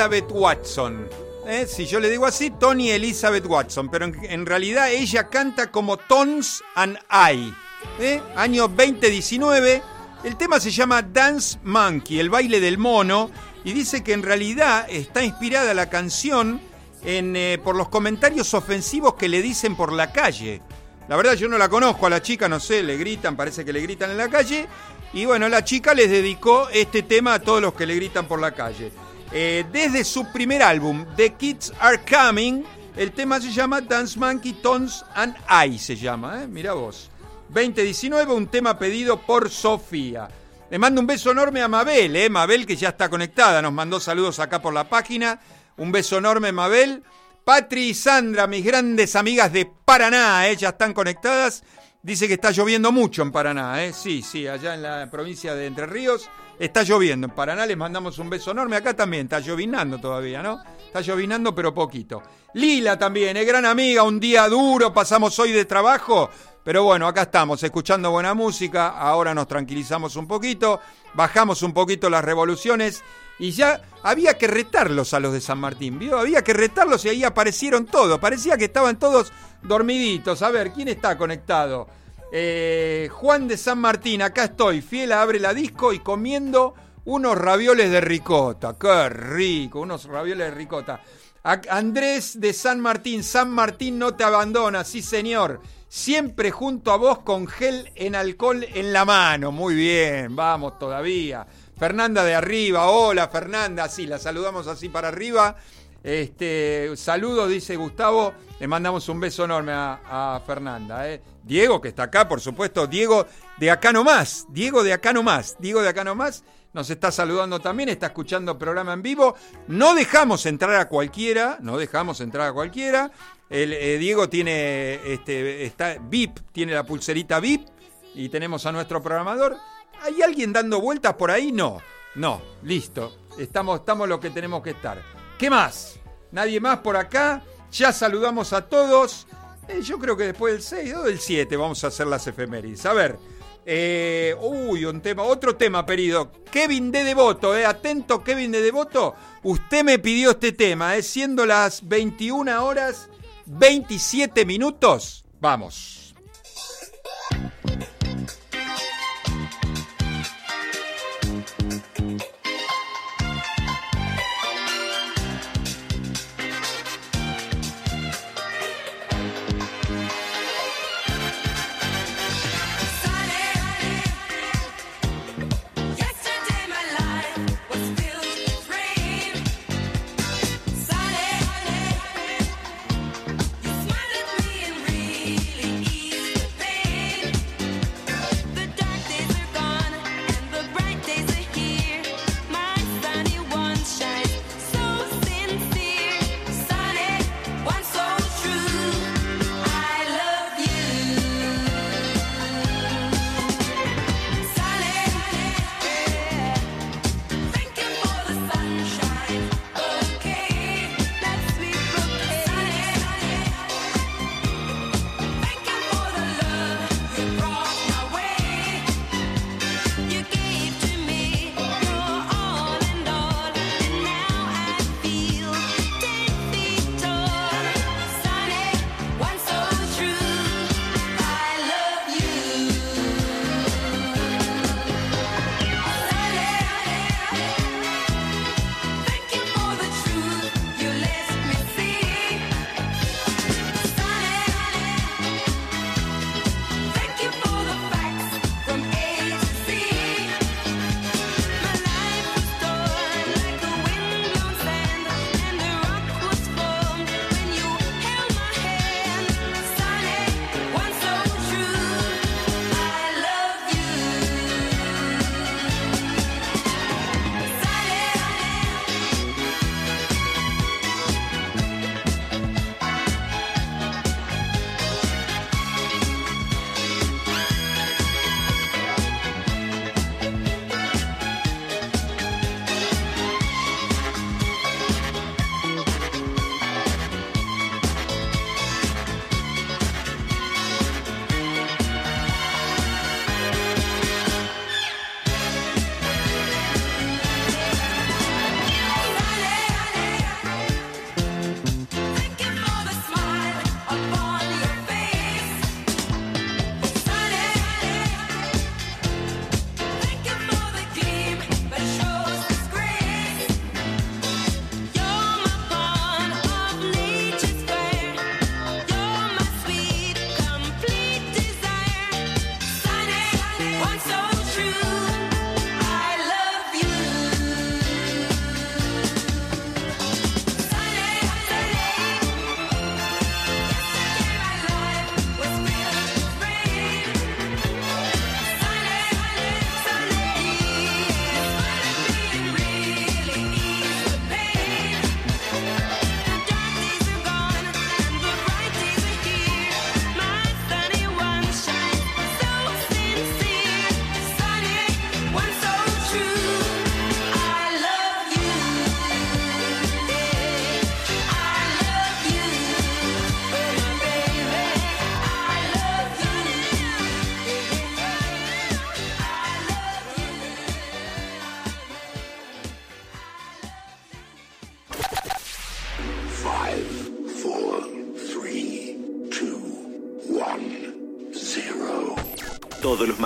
Elizabeth 0.03 0.33
Watson. 0.33 1.09
¿eh? 1.47 1.65
Si 1.69 1.87
yo 1.87 2.01
le 2.01 2.11
digo 2.11 2.27
así, 2.27 2.51
Tony 2.51 2.91
Elizabeth 2.91 3.47
Watson, 3.47 3.89
pero 3.89 4.07
en, 4.07 4.47
realidad 4.47 4.91
ella 4.91 5.29
canta 5.29 5.71
como 5.71 5.97
Tones 5.97 6.61
and 6.75 6.99
I. 7.09 7.55
¿eh? 8.01 8.21
Año 8.35 8.67
2019. 8.67 9.81
El 10.25 10.37
tema 10.37 10.59
se 10.59 10.73
llama 10.73 11.03
Dance 11.03 11.57
Monkey, 11.63 12.19
el 12.19 12.31
baile 12.31 12.59
del 12.59 12.79
mono, 12.79 13.31
y 13.63 13.73
dice 13.73 14.03
que 14.03 14.13
en 14.13 14.25
realidad 14.25 14.87
está 14.91 15.23
inspirada 15.23 15.73
la 15.73 15.89
canción 15.89 16.61
eh, 17.05 17.59
por 17.63 17.77
los 17.77 17.89
comentarios 17.89 18.55
ofensivos 18.55 19.15
que 19.15 19.29
le 19.29 19.41
dicen 19.41 19.77
por 19.77 19.93
la 19.93 20.11
calle. 20.11 20.63
La 21.07 21.15
verdad 21.15 21.35
yo 21.35 21.47
no 21.47 21.59
la 21.59 21.69
conozco 21.69 22.07
a 22.07 22.11
la 22.11 22.23
chica, 22.23 22.49
no 22.49 22.59
sé, 22.59 22.83
le 22.83 22.97
gritan, 22.97 23.37
parece 23.37 23.65
que 23.65 23.73
le 23.73 23.81
gritan 23.83 24.11
en 24.11 24.17
la 24.17 24.29
calle. 24.29 24.67
Y 25.13 25.27
bueno, 25.27 25.49
la 25.49 25.63
chica 25.63 25.95
les 25.95 26.11
dedicó 26.11 26.69
este 26.71 27.05
tema 27.05 27.35
a 27.35 27.39
todos 27.39 27.63
los 27.63 27.75
que 27.75 27.87
le 27.87 27.95
gritan 27.95 28.27
por 28.27 28.41
la 28.41 28.51
calle. 28.51 28.91
Eh, 29.35 29.65
desde 29.73 30.05
su 30.05 30.31
primer 30.31 30.63
álbum, 30.63 31.07
The 31.17 31.33
Kids 31.33 31.73
Are 31.81 31.99
Coming, 32.05 32.65
el 32.97 33.13
tema 33.13 33.41
se 33.41 33.51
llama 33.51 33.81
Dance 33.81 34.19
Monkey 34.19 34.53
Tones 34.53 35.03
and 35.15 35.35
I, 35.49 35.79
se 35.79 35.97
llama, 35.97 36.43
¿eh? 36.43 36.47
mira 36.47 36.75
vos. 36.75 37.11
2019, 37.49 38.31
un 38.35 38.47
tema 38.49 38.79
pedido 38.79 39.23
por 39.23 39.49
Sofía. 39.49 40.29
Le 40.71 40.79
mando 40.79 41.01
un 41.01 41.07
beso 41.07 41.31
enorme 41.31 41.63
a 41.63 41.69
Mabel, 41.69 42.15
¿eh? 42.15 42.29
Mabel 42.29 42.67
que 42.67 42.77
ya 42.77 42.91
está 42.91 43.09
conectada, 43.09 43.63
nos 43.63 43.73
mandó 43.73 44.01
saludos 44.01 44.39
acá 44.39 44.61
por 44.61 44.75
la 44.75 44.89
página. 44.89 45.41
Un 45.79 45.93
beso 45.93 46.19
enorme, 46.19 46.53
Mabel. 46.53 47.03
Patri 47.45 47.89
y 47.89 47.95
Sandra, 47.95 48.47
mis 48.47 48.65
grandes 48.65 49.17
amigas 49.17 49.51
de 49.51 49.67
Paraná, 49.85 50.51
ya 50.53 50.71
están 50.71 50.93
conectadas. 50.93 51.65
Dice 52.05 52.27
que 52.27 52.35
está 52.35 52.51
lloviendo 52.51 52.91
mucho 52.91 53.23
en 53.23 53.31
Paraná, 53.31 53.85
¿eh? 53.85 53.93
Sí, 53.93 54.23
sí, 54.23 54.49
allá 54.49 54.75
en 54.75 54.83
la 54.83 55.09
provincia 55.09 55.55
de 55.55 55.67
Entre 55.67 55.87
Ríos. 55.87 56.29
Está 56.59 56.83
lloviendo. 56.83 57.29
En 57.29 57.33
Paraná 57.33 57.65
les 57.65 57.77
mandamos 57.77 58.19
un 58.19 58.29
beso 58.29 58.51
enorme. 58.51 58.75
Acá 58.75 58.93
también 58.93 59.27
está 59.27 59.39
llovinando 59.39 59.99
todavía, 59.99 60.43
¿no? 60.43 60.61
Está 60.85 61.01
llovinando, 61.01 61.55
pero 61.55 61.73
poquito. 61.73 62.21
Lila 62.55 62.99
también, 62.99 63.37
es 63.37 63.47
gran 63.47 63.65
amiga. 63.65 64.03
Un 64.03 64.19
día 64.19 64.49
duro 64.49 64.93
pasamos 64.93 65.39
hoy 65.39 65.53
de 65.53 65.65
trabajo. 65.65 66.29
Pero 66.65 66.83
bueno, 66.83 67.07
acá 67.07 67.23
estamos, 67.23 67.63
escuchando 67.63 68.11
buena 68.11 68.35
música. 68.35 68.89
Ahora 68.89 69.33
nos 69.33 69.47
tranquilizamos 69.47 70.17
un 70.17 70.27
poquito. 70.27 70.81
Bajamos 71.15 71.63
un 71.63 71.73
poquito 71.73 72.11
las 72.11 72.25
revoluciones. 72.25 73.05
Y 73.39 73.53
ya 73.53 73.81
había 74.03 74.37
que 74.37 74.49
retarlos 74.49 75.15
a 75.15 75.21
los 75.21 75.33
de 75.33 75.41
San 75.41 75.59
Martín, 75.59 76.01
¿vio? 76.01 76.19
Había 76.19 76.43
que 76.43 76.53
retarlos 76.53 77.05
y 77.05 77.11
ahí 77.11 77.25
aparecieron 77.25 77.87
todos. 77.87 78.19
Parecía 78.19 78.57
que 78.57 78.65
estaban 78.67 78.99
todos 78.99 79.33
dormiditos. 79.63 80.43
A 80.43 80.51
ver, 80.51 80.73
¿quién 80.73 80.89
está 80.89 81.17
conectado? 81.17 81.89
Eh, 82.33 83.09
Juan 83.13 83.47
de 83.47 83.57
San 83.57 83.79
Martín, 83.79 84.23
acá 84.23 84.45
estoy, 84.45 84.81
fiel 84.81 85.13
abre 85.13 85.39
la 85.39 85.53
disco 85.53 85.93
y 85.93 85.99
comiendo 85.99 86.75
unos 87.05 87.37
ravioles 87.37 87.91
de 87.91 88.01
ricota. 88.01 88.77
Qué 88.81 89.09
rico, 89.09 89.81
unos 89.81 90.05
ravioles 90.05 90.49
de 90.49 90.55
ricota. 90.55 91.01
Andrés 91.43 92.41
de 92.41 92.53
San 92.53 92.81
Martín, 92.81 93.25
San 93.25 93.51
Martín 93.51 93.99
no 93.99 94.15
te 94.15 94.25
abandona, 94.25 94.85
sí 94.85 95.03
señor. 95.03 95.61
Siempre 95.89 96.51
junto 96.51 96.93
a 96.93 96.97
vos 96.97 97.19
con 97.19 97.47
gel 97.47 97.91
en 97.97 98.15
alcohol 98.15 98.65
en 98.75 98.93
la 98.93 99.05
mano. 99.05 99.53
Muy 99.53 99.75
bien, 99.75 100.35
vamos 100.35 100.79
todavía. 100.79 101.47
Fernanda 101.77 102.23
de 102.23 102.35
arriba, 102.35 102.89
hola 102.89 103.29
Fernanda, 103.29 103.89
sí, 103.89 104.07
la 104.07 104.19
saludamos 104.19 104.69
así 104.69 104.89
para 104.89 105.09
arriba. 105.09 105.57
Este, 106.03 106.91
saludos, 106.97 107.49
dice 107.49 107.77
Gustavo. 107.77 108.35
Le 108.59 108.67
mandamos 108.67 109.09
un 109.09 109.21
beso 109.21 109.45
enorme 109.45 109.73
a, 109.75 110.41
Fernanda. 110.47 111.09
¿eh? 111.09 111.21
Diego, 111.43 111.81
que 111.81 111.89
está 111.89 112.05
acá, 112.05 112.29
por 112.29 112.41
supuesto. 112.41 112.87
Diego 112.87 113.27
de 113.59 113.71
acá 113.71 113.93
nomás. 113.93 114.47
Diego 114.49 114.83
de 114.83 114.93
acá 114.93 115.13
nomás. 115.13 115.57
Diego 115.59 115.83
de 115.83 115.89
acá 115.89 116.05
nomás. 116.05 116.45
Nos 116.73 116.89
está 116.89 117.13
saludando 117.13 117.61
también, 117.61 117.91
está 117.91 118.07
escuchando 118.07 118.53
el 118.53 118.59
programa 118.59 118.95
en 118.95 119.03
vivo. 119.03 119.37
No 119.69 119.95
dejamos 119.95 120.47
entrar 120.47 120.75
a 120.77 120.89
cualquiera, 120.89 121.59
no 121.61 121.77
dejamos 121.77 122.21
entrar 122.23 122.49
a 122.49 122.53
cualquiera. 122.53 123.13
El, 123.51 123.75
eh, 123.75 123.99
Diego 123.99 124.31
tiene, 124.31 124.95
este, 125.13 125.67
está 125.67 125.99
VIP, 126.01 126.39
tiene 126.51 126.73
la 126.73 126.85
pulserita 126.85 127.41
VIP 127.41 127.69
y 128.15 128.31
tenemos 128.31 128.65
a 128.65 128.73
nuestro 128.73 129.03
programador. 129.03 129.59
¿Hay 130.01 130.23
alguien 130.23 130.53
dando 130.53 130.81
vueltas 130.81 131.15
por 131.15 131.31
ahí? 131.31 131.53
No, 131.53 131.79
no, 132.15 132.41
listo. 132.63 133.19
Estamos, 133.39 133.81
estamos 133.81 134.09
lo 134.09 134.19
que 134.19 134.31
tenemos 134.31 134.63
que 134.63 134.71
estar. 134.71 135.22
¿Qué 135.43 135.51
más? 135.51 135.99
Nadie 136.31 136.61
más 136.61 136.79
por 136.79 136.97
acá. 136.97 137.43
Ya 137.73 137.93
saludamos 137.93 138.53
a 138.53 138.69
todos. 138.69 139.27
Eh, 139.67 139.81
yo 139.83 139.99
creo 139.99 140.17
que 140.17 140.27
después 140.27 140.53
del 140.53 140.63
6 140.63 140.95
o 140.95 141.03
del 141.03 141.19
7 141.19 141.57
vamos 141.57 141.83
a 141.83 141.89
hacer 141.89 142.07
las 142.07 142.25
efemérides. 142.29 142.87
A 142.87 142.93
ver. 142.93 143.19
Eh, 143.67 144.37
uy, 144.41 144.85
un 144.85 145.01
tema, 145.01 145.25
otro 145.25 145.57
tema 145.57 145.85
pedido. 145.85 146.31
Kevin 146.49 146.93
de 146.93 147.03
Devoto, 147.03 147.57
eh, 147.57 147.67
atento 147.67 148.23
Kevin 148.23 148.53
de 148.53 148.61
Devoto. 148.61 149.17
Usted 149.43 149.83
me 149.83 149.99
pidió 149.99 150.31
este 150.31 150.53
tema, 150.53 150.95
siendo 151.03 151.45
las 151.45 151.89
21 151.89 152.65
horas 152.65 153.09
27 153.47 154.47
minutos. 154.47 155.25
Vamos. 155.41 156.02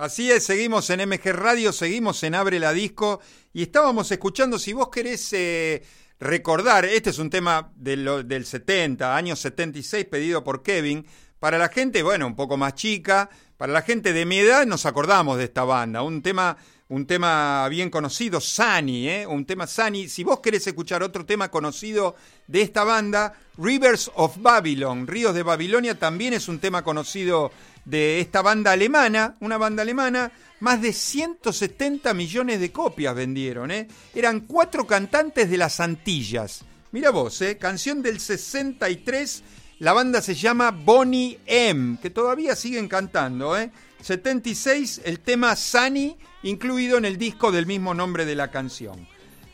Así 0.00 0.30
es, 0.30 0.44
seguimos 0.44 0.88
en 0.88 1.06
MG 1.06 1.30
Radio, 1.34 1.74
seguimos 1.74 2.22
en 2.22 2.34
Abre 2.34 2.58
la 2.58 2.72
Disco 2.72 3.20
y 3.52 3.60
estábamos 3.60 4.10
escuchando, 4.10 4.58
si 4.58 4.72
vos 4.72 4.88
querés 4.88 5.30
eh, 5.34 5.82
recordar, 6.18 6.86
este 6.86 7.10
es 7.10 7.18
un 7.18 7.28
tema 7.28 7.70
del 7.76 8.46
70, 8.46 9.14
años 9.14 9.38
76, 9.40 10.06
pedido 10.06 10.42
por 10.42 10.62
Kevin, 10.62 11.04
para 11.38 11.58
la 11.58 11.68
gente, 11.68 12.02
bueno, 12.02 12.26
un 12.26 12.34
poco 12.34 12.56
más 12.56 12.76
chica, 12.76 13.28
para 13.58 13.74
la 13.74 13.82
gente 13.82 14.14
de 14.14 14.24
mi 14.24 14.38
edad 14.38 14.64
nos 14.64 14.86
acordamos 14.86 15.36
de 15.36 15.44
esta 15.44 15.64
banda, 15.64 16.00
un 16.00 16.22
tema, 16.22 16.56
un 16.88 17.06
tema 17.06 17.68
bien 17.68 17.90
conocido, 17.90 18.40
Sunny, 18.40 19.06
¿eh? 19.06 19.26
un 19.26 19.44
tema 19.44 19.66
Sunny. 19.66 20.08
Si 20.08 20.24
vos 20.24 20.40
querés 20.40 20.66
escuchar 20.66 21.02
otro 21.02 21.26
tema 21.26 21.50
conocido 21.50 22.16
de 22.46 22.62
esta 22.62 22.84
banda, 22.84 23.34
Rivers 23.58 24.10
of 24.14 24.38
Babylon, 24.38 25.06
Ríos 25.06 25.34
de 25.34 25.42
Babilonia, 25.42 25.98
también 25.98 26.32
es 26.32 26.48
un 26.48 26.58
tema 26.58 26.82
conocido 26.82 27.52
de 27.84 28.20
esta 28.20 28.42
banda 28.42 28.72
alemana, 28.72 29.36
una 29.40 29.58
banda 29.58 29.82
alemana, 29.82 30.32
más 30.60 30.80
de 30.82 30.92
170 30.92 32.12
millones 32.14 32.60
de 32.60 32.70
copias 32.70 33.14
vendieron, 33.14 33.70
¿eh? 33.70 33.88
Eran 34.14 34.40
cuatro 34.40 34.86
cantantes 34.86 35.50
de 35.50 35.56
las 35.56 35.80
Antillas. 35.80 36.64
Mira 36.92 37.10
vos, 37.10 37.40
¿eh? 37.42 37.56
Canción 37.56 38.02
del 38.02 38.20
63, 38.20 39.42
la 39.78 39.92
banda 39.92 40.20
se 40.20 40.34
llama 40.34 40.70
Bonnie 40.70 41.38
M, 41.46 41.98
que 42.02 42.10
todavía 42.10 42.54
siguen 42.54 42.88
cantando, 42.88 43.56
¿eh? 43.56 43.70
76, 44.02 45.02
el 45.04 45.20
tema 45.20 45.54
Sunny, 45.56 46.16
incluido 46.42 46.98
en 46.98 47.04
el 47.04 47.18
disco 47.18 47.52
del 47.52 47.66
mismo 47.66 47.94
nombre 47.94 48.24
de 48.24 48.34
la 48.34 48.50
canción. 48.50 49.08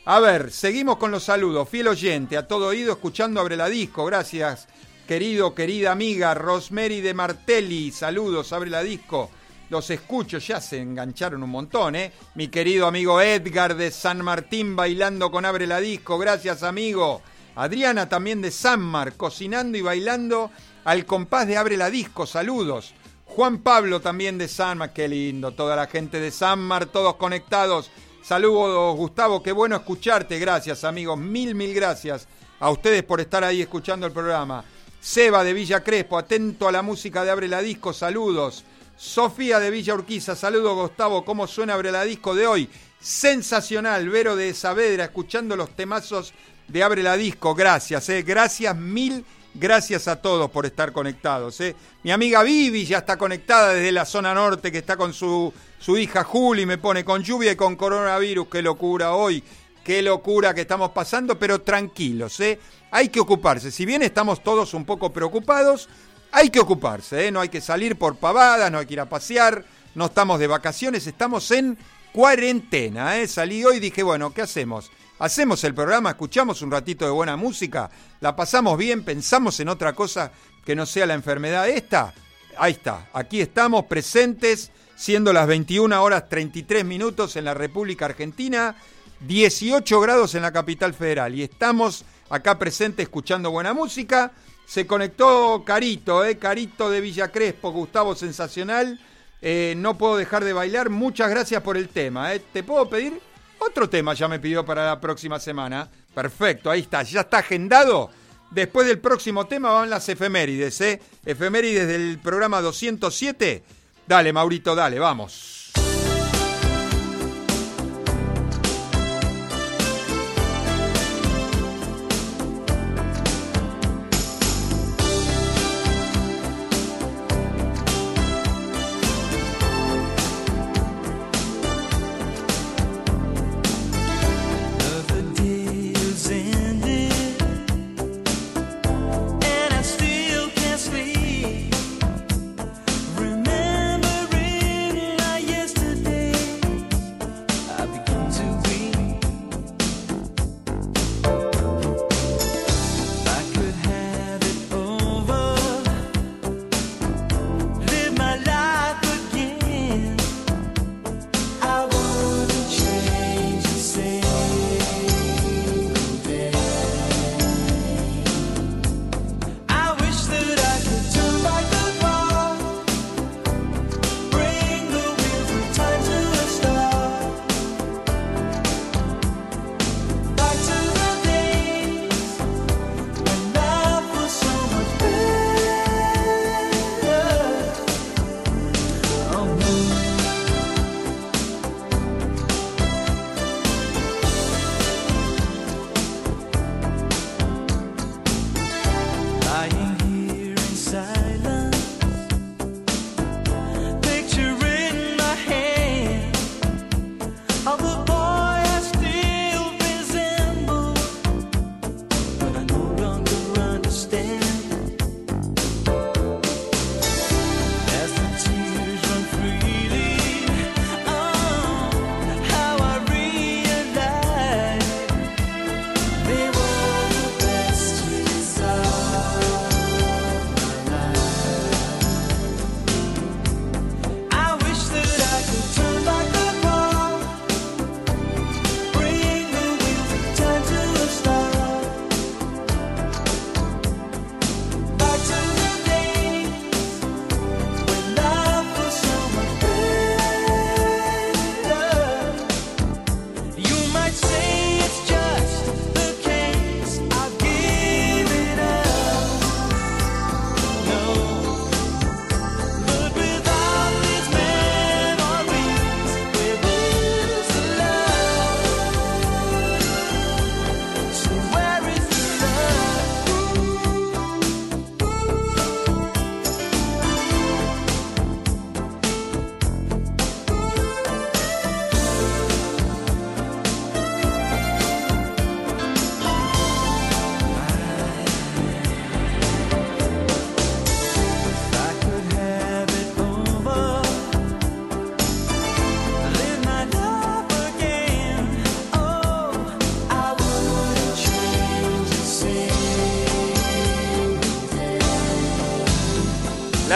A 0.04 0.20
ver, 0.20 0.52
seguimos 0.52 0.98
con 0.98 1.10
los 1.10 1.24
saludos. 1.24 1.68
Fiel 1.68 1.88
oyente, 1.88 2.36
a 2.36 2.46
todo 2.46 2.68
oído, 2.68 2.92
escuchando 2.92 3.40
Abre 3.40 3.56
la 3.56 3.68
Disco. 3.68 4.04
Gracias 4.04 4.68
querido, 5.06 5.54
querida 5.54 5.92
amiga 5.92 6.34
Rosemary 6.34 7.00
de 7.00 7.14
Martelli, 7.14 7.92
saludos, 7.92 8.52
abre 8.52 8.70
la 8.70 8.82
disco. 8.82 9.30
Los 9.70 9.88
escucho, 9.90 10.38
ya 10.38 10.60
se 10.60 10.80
engancharon 10.80 11.42
un 11.42 11.50
montón, 11.50 11.96
¿eh? 11.96 12.12
Mi 12.34 12.48
querido 12.48 12.86
amigo 12.86 13.20
Edgar 13.20 13.76
de 13.76 13.90
San 13.90 14.22
Martín 14.22 14.76
bailando 14.76 15.30
con 15.30 15.44
Abre 15.44 15.66
la 15.66 15.80
Disco, 15.80 16.18
gracias 16.18 16.62
amigo. 16.62 17.22
Adriana 17.56 18.08
también 18.08 18.42
de 18.42 18.50
Sanmar, 18.50 19.14
cocinando 19.14 19.78
y 19.78 19.82
bailando 19.82 20.50
al 20.84 21.04
compás 21.04 21.46
de 21.46 21.56
Abre 21.56 21.76
la 21.76 21.90
Disco, 21.90 22.26
saludos. 22.26 22.94
Juan 23.24 23.58
Pablo 23.58 24.00
también 24.00 24.38
de 24.38 24.46
Sanmar, 24.46 24.92
qué 24.92 25.08
lindo, 25.08 25.52
toda 25.52 25.74
la 25.74 25.86
gente 25.86 26.20
de 26.20 26.30
Sanmar, 26.30 26.86
todos 26.86 27.16
conectados. 27.16 27.90
Saludos 28.22 28.96
Gustavo, 28.96 29.42
qué 29.42 29.52
bueno 29.52 29.76
escucharte, 29.76 30.38
gracias 30.38 30.84
amigos, 30.84 31.18
mil, 31.18 31.54
mil 31.54 31.74
gracias 31.74 32.28
a 32.60 32.70
ustedes 32.70 33.02
por 33.02 33.20
estar 33.20 33.42
ahí 33.42 33.62
escuchando 33.62 34.06
el 34.06 34.12
programa. 34.12 34.64
Seba 35.06 35.44
de 35.44 35.52
Villa 35.52 35.84
Crespo, 35.84 36.18
atento 36.18 36.66
a 36.66 36.72
la 36.72 36.82
música 36.82 37.22
de 37.22 37.30
Abre 37.30 37.46
la 37.46 37.62
Disco, 37.62 37.92
saludos. 37.92 38.64
Sofía 38.96 39.60
de 39.60 39.70
Villa 39.70 39.94
Urquiza, 39.94 40.34
saludos 40.34 40.74
Gustavo, 40.74 41.24
¿cómo 41.24 41.46
suena 41.46 41.74
Abre 41.74 41.92
la 41.92 42.02
Disco 42.02 42.34
de 42.34 42.48
hoy? 42.48 42.68
Sensacional, 42.98 44.08
Vero 44.08 44.34
de 44.34 44.52
Saavedra, 44.52 45.04
escuchando 45.04 45.54
los 45.54 45.70
temazos 45.76 46.34
de 46.66 46.82
Abre 46.82 47.04
la 47.04 47.16
Disco, 47.16 47.54
gracias, 47.54 48.08
eh. 48.08 48.22
gracias, 48.22 48.76
mil 48.76 49.24
gracias 49.54 50.08
a 50.08 50.20
todos 50.20 50.50
por 50.50 50.66
estar 50.66 50.90
conectados. 50.90 51.60
Eh. 51.60 51.76
Mi 52.02 52.10
amiga 52.10 52.42
Vivi 52.42 52.84
ya 52.84 52.98
está 52.98 53.16
conectada 53.16 53.74
desde 53.74 53.92
la 53.92 54.06
zona 54.06 54.34
norte, 54.34 54.72
que 54.72 54.78
está 54.78 54.96
con 54.96 55.12
su, 55.12 55.54
su 55.78 55.96
hija 55.96 56.24
Juli, 56.24 56.66
me 56.66 56.78
pone 56.78 57.04
con 57.04 57.22
lluvia 57.22 57.52
y 57.52 57.56
con 57.56 57.76
coronavirus, 57.76 58.48
qué 58.48 58.60
locura 58.60 59.12
hoy, 59.12 59.40
qué 59.84 60.02
locura 60.02 60.52
que 60.52 60.62
estamos 60.62 60.90
pasando, 60.90 61.38
pero 61.38 61.60
tranquilos, 61.60 62.40
¿eh? 62.40 62.58
Hay 62.90 63.08
que 63.08 63.20
ocuparse. 63.20 63.70
Si 63.70 63.84
bien 63.84 64.02
estamos 64.02 64.42
todos 64.42 64.74
un 64.74 64.84
poco 64.84 65.12
preocupados, 65.12 65.88
hay 66.32 66.50
que 66.50 66.60
ocuparse, 66.60 67.26
¿eh? 67.26 67.30
no 67.30 67.40
hay 67.40 67.48
que 67.48 67.60
salir 67.60 67.96
por 67.96 68.16
pavadas, 68.16 68.70
no 68.70 68.78
hay 68.78 68.86
que 68.86 68.94
ir 68.94 69.00
a 69.00 69.08
pasear, 69.08 69.64
no 69.94 70.06
estamos 70.06 70.38
de 70.38 70.46
vacaciones, 70.46 71.06
estamos 71.06 71.50
en 71.50 71.78
cuarentena. 72.12 73.18
¿eh? 73.18 73.26
Salí 73.26 73.64
hoy 73.64 73.76
y 73.76 73.80
dije, 73.80 74.02
bueno, 74.02 74.32
¿qué 74.32 74.42
hacemos? 74.42 74.90
Hacemos 75.18 75.64
el 75.64 75.74
programa, 75.74 76.10
escuchamos 76.10 76.60
un 76.60 76.70
ratito 76.70 77.06
de 77.06 77.10
buena 77.10 77.36
música, 77.36 77.90
la 78.20 78.36
pasamos 78.36 78.76
bien, 78.76 79.02
pensamos 79.02 79.58
en 79.60 79.70
otra 79.70 79.94
cosa 79.94 80.30
que 80.64 80.76
no 80.76 80.84
sea 80.84 81.06
la 81.06 81.14
enfermedad 81.14 81.68
esta. 81.68 82.12
Ahí 82.58 82.72
está, 82.72 83.08
aquí 83.14 83.40
estamos 83.40 83.86
presentes, 83.86 84.70
siendo 84.94 85.32
las 85.32 85.46
21 85.46 86.02
horas 86.02 86.28
33 86.28 86.84
minutos 86.84 87.36
en 87.36 87.46
la 87.46 87.54
República 87.54 88.04
Argentina, 88.06 88.76
18 89.20 90.00
grados 90.00 90.34
en 90.34 90.42
la 90.42 90.52
capital 90.52 90.92
federal 90.92 91.34
y 91.34 91.42
estamos 91.42 92.04
acá 92.30 92.58
presente 92.58 93.02
escuchando 93.02 93.50
buena 93.50 93.74
música. 93.74 94.32
Se 94.66 94.86
conectó 94.86 95.62
Carito, 95.64 96.24
eh, 96.24 96.38
Carito 96.38 96.90
de 96.90 97.00
Villa 97.00 97.30
Crespo, 97.30 97.70
Gustavo 97.70 98.14
Sensacional. 98.14 99.00
Eh, 99.40 99.74
no 99.76 99.96
puedo 99.96 100.16
dejar 100.16 100.44
de 100.44 100.52
bailar. 100.52 100.90
Muchas 100.90 101.30
gracias 101.30 101.62
por 101.62 101.76
el 101.76 101.88
tema. 101.88 102.34
Eh. 102.34 102.42
¿Te 102.52 102.62
puedo 102.62 102.88
pedir? 102.88 103.20
Otro 103.58 103.88
tema 103.88 104.14
ya 104.14 104.28
me 104.28 104.38
pidió 104.38 104.64
para 104.64 104.86
la 104.86 105.00
próxima 105.00 105.38
semana. 105.38 105.88
Perfecto, 106.14 106.70
ahí 106.70 106.80
está, 106.80 107.02
ya 107.02 107.20
está 107.20 107.38
agendado. 107.38 108.10
Después 108.50 108.86
del 108.86 108.98
próximo 108.98 109.46
tema 109.46 109.72
van 109.72 109.90
las 109.90 110.08
efemérides, 110.08 110.80
¿eh? 110.80 111.00
Efemérides 111.24 111.86
del 111.88 112.18
programa 112.18 112.60
207. 112.60 113.62
Dale, 114.06 114.32
Maurito, 114.32 114.74
dale, 114.74 114.98
vamos. 114.98 115.55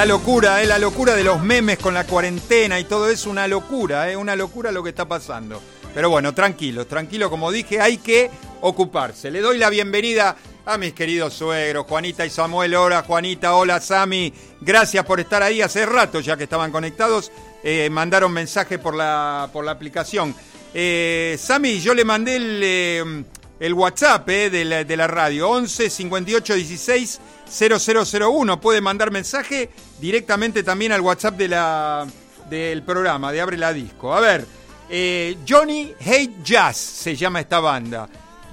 La 0.00 0.06
locura, 0.06 0.62
¿eh? 0.62 0.66
la 0.66 0.78
locura 0.78 1.14
de 1.14 1.22
los 1.22 1.42
memes 1.42 1.78
con 1.78 1.92
la 1.92 2.06
cuarentena 2.06 2.80
y 2.80 2.84
todo 2.84 3.10
es 3.10 3.26
una 3.26 3.46
locura, 3.46 4.10
¿eh? 4.10 4.16
una 4.16 4.34
locura 4.34 4.72
lo 4.72 4.82
que 4.82 4.88
está 4.88 5.06
pasando. 5.06 5.60
Pero 5.92 6.08
bueno, 6.08 6.32
tranquilo, 6.32 6.86
tranquilo, 6.86 7.28
como 7.28 7.52
dije, 7.52 7.82
hay 7.82 7.98
que 7.98 8.30
ocuparse. 8.62 9.30
Le 9.30 9.42
doy 9.42 9.58
la 9.58 9.68
bienvenida 9.68 10.36
a 10.64 10.78
mis 10.78 10.94
queridos 10.94 11.34
suegros, 11.34 11.84
Juanita 11.86 12.24
y 12.24 12.30
Samuel. 12.30 12.74
Hola, 12.76 13.02
Juanita, 13.02 13.54
hola, 13.54 13.78
Sami. 13.78 14.32
Gracias 14.62 15.04
por 15.04 15.20
estar 15.20 15.42
ahí 15.42 15.60
hace 15.60 15.84
rato, 15.84 16.20
ya 16.20 16.34
que 16.34 16.44
estaban 16.44 16.72
conectados. 16.72 17.30
Eh, 17.62 17.90
mandaron 17.90 18.32
mensaje 18.32 18.78
por 18.78 18.94
la, 18.94 19.50
por 19.52 19.66
la 19.66 19.72
aplicación. 19.72 20.34
Eh, 20.72 21.36
Sami, 21.38 21.78
yo 21.78 21.92
le 21.92 22.06
mandé 22.06 22.36
el, 22.36 22.60
eh, 22.64 23.24
el 23.60 23.74
WhatsApp 23.74 24.26
de 24.26 24.64
la, 24.64 24.82
de, 24.82 24.96
la, 24.96 25.06
radio, 25.06 25.50
11 25.50 25.90
58 25.90 26.54
16 26.54 27.20
0001. 27.50 28.60
Puede 28.62 28.80
mandar 28.80 29.10
mensaje 29.10 29.68
directamente 30.00 30.62
también 30.62 30.92
al 30.92 31.00
WhatsApp 31.00 31.36
de 31.36 31.48
la, 31.48 32.06
del 32.48 32.82
programa, 32.82 33.32
de 33.32 33.40
Abre 33.40 33.56
la 33.56 33.72
Disco. 33.72 34.14
A 34.14 34.20
ver, 34.20 34.46
eh, 34.88 35.36
Johnny 35.48 35.94
Hate 36.00 36.42
Jazz 36.42 36.76
se 36.76 37.14
llama 37.14 37.40
esta 37.40 37.60
banda. 37.60 38.08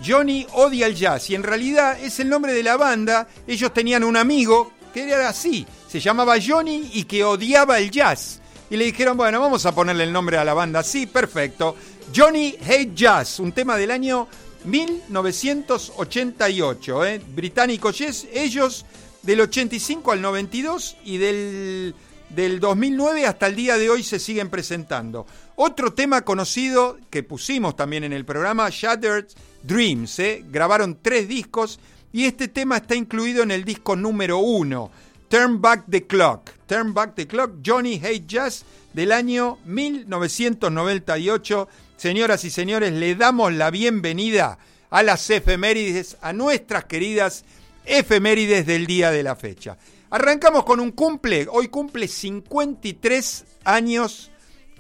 Johnny 0.06 0.45
odia 0.54 0.86
el 0.86 0.93
jazz 0.95 1.30
y 1.30 1.36
en 1.36 1.43
realidad 1.43 1.98
es 2.00 2.20
el 2.20 2.30
nombre 2.30 2.54
de 2.54 2.64
la 2.64 2.78
banda. 2.78 3.28
Ellos 3.48 3.74
tenían 3.74 4.04
un 4.04 4.16
amigo 4.16 4.72
que 4.93 5.10
era 5.10 5.30
así, 5.30 5.66
se 5.88 6.00
llamaba 6.00 6.36
Johnny 6.45 6.91
y 6.93 7.06
que 7.06 7.24
odiaba 7.24 7.80
el 7.80 7.89
jazz. 7.89 8.39
Y 8.70 8.78
le 8.78 8.86
dijeron, 8.86 9.18
bueno, 9.18 9.39
vamos 9.39 9.66
a 9.66 9.74
ponerle 9.74 10.04
el 10.04 10.12
nombre 10.12 10.38
a 10.38 10.43
la 10.43 10.54
banda. 10.54 10.84
Sí, 10.84 11.08
perfecto. 11.08 11.78
Johnny 12.16 12.56
Hate 12.62 12.93
Jazz, 12.93 13.39
un 13.39 13.54
tema 13.54 13.76
del 13.78 13.89
año 13.91 14.28
1988, 14.66 17.06
¿eh? 17.06 17.22
británico 17.34 17.91
Yes, 17.91 18.28
ellos 18.34 18.86
del 19.28 19.41
85 19.41 20.13
al 20.13 20.21
92 20.21 20.95
y 21.03 21.17
del, 21.17 21.93
del 22.30 22.61
2009 22.61 23.25
hasta 23.25 23.47
el 23.47 23.57
día 23.57 23.78
de 23.78 23.89
hoy 23.89 24.01
se 24.01 24.19
siguen 24.19 24.49
presentando. 24.49 25.28
Otro 25.57 25.93
tema 25.93 26.21
conocido 26.21 26.97
que 27.09 27.23
pusimos 27.23 27.75
también 27.75 28.05
en 28.05 28.13
el 28.13 28.23
programa, 28.23 28.69
Shattered 28.71 29.25
Dreams, 29.63 30.17
¿eh? 30.19 30.45
grabaron 30.49 30.99
tres 31.01 31.28
discos 31.28 31.82
y 32.13 32.23
este 32.23 32.47
tema 32.47 32.78
está 32.78 32.95
incluido 32.95 33.43
en 33.43 33.51
el 33.51 33.65
disco 33.65 33.97
número 33.97 34.39
uno, 34.39 34.91
Turn 35.28 35.61
Back 35.61 35.84
the 35.89 36.07
Clock. 36.07 36.51
Turn 36.65 36.93
Back 36.93 37.15
the 37.15 37.28
Clock, 37.28 37.55
Johnny 37.65 37.99
Hate 38.01 38.25
Jazz 38.25 38.63
del 38.93 39.11
año 39.11 39.57
1998 39.65 41.67
Señoras 41.97 42.45
y 42.45 42.51
señores, 42.51 42.93
le 42.93 43.15
damos 43.15 43.51
la 43.51 43.71
bienvenida 43.71 44.59
a 44.91 45.01
las 45.01 45.28
efemérides, 45.32 46.15
a 46.21 46.32
nuestras 46.32 46.86
queridas 46.86 47.43
efemérides 47.88 48.66
del 48.66 48.86
día 48.86 49.12
de 49.12 49.24
la 49.24 49.36
fecha. 49.36 49.78
Arrancamos 50.10 50.64
con 50.64 50.80
un 50.80 50.92
cumple, 50.92 51.48
hoy 51.52 51.68
cumple 51.68 52.08
53 52.08 53.46
años, 53.64 54.32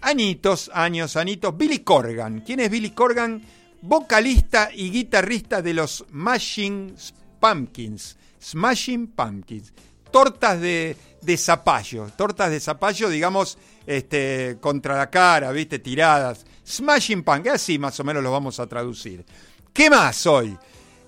añitos, 0.01 0.71
años, 0.73 1.15
añitos, 1.15 1.57
Billy 1.57 1.79
Corgan. 1.79 2.41
¿Quién 2.41 2.59
es 2.59 2.69
Billy 2.69 2.91
Corgan? 2.91 3.41
Vocalista 3.81 4.69
y 4.73 4.89
guitarrista 4.89 5.61
de 5.61 5.73
los 5.73 6.05
Smashing 6.09 6.95
Pumpkins. 7.39 8.17
Smashing 8.41 9.07
Pumpkins. 9.07 9.73
Tortas 10.11 10.61
de, 10.61 10.95
de 11.21 11.37
zapallo, 11.37 12.07
tortas 12.15 12.49
de 12.49 12.59
zapallo, 12.59 13.09
digamos, 13.09 13.57
este, 13.85 14.57
contra 14.61 14.97
la 14.97 15.09
cara, 15.09 15.51
¿viste? 15.51 15.79
Tiradas. 15.79 16.45
Smashing 16.65 17.23
Punk, 17.23 17.47
así 17.47 17.77
más 17.77 17.99
o 17.99 18.03
menos 18.03 18.23
lo 18.23 18.31
vamos 18.31 18.59
a 18.59 18.67
traducir. 18.67 19.25
¿Qué 19.73 19.89
más 19.89 20.25
hoy? 20.25 20.57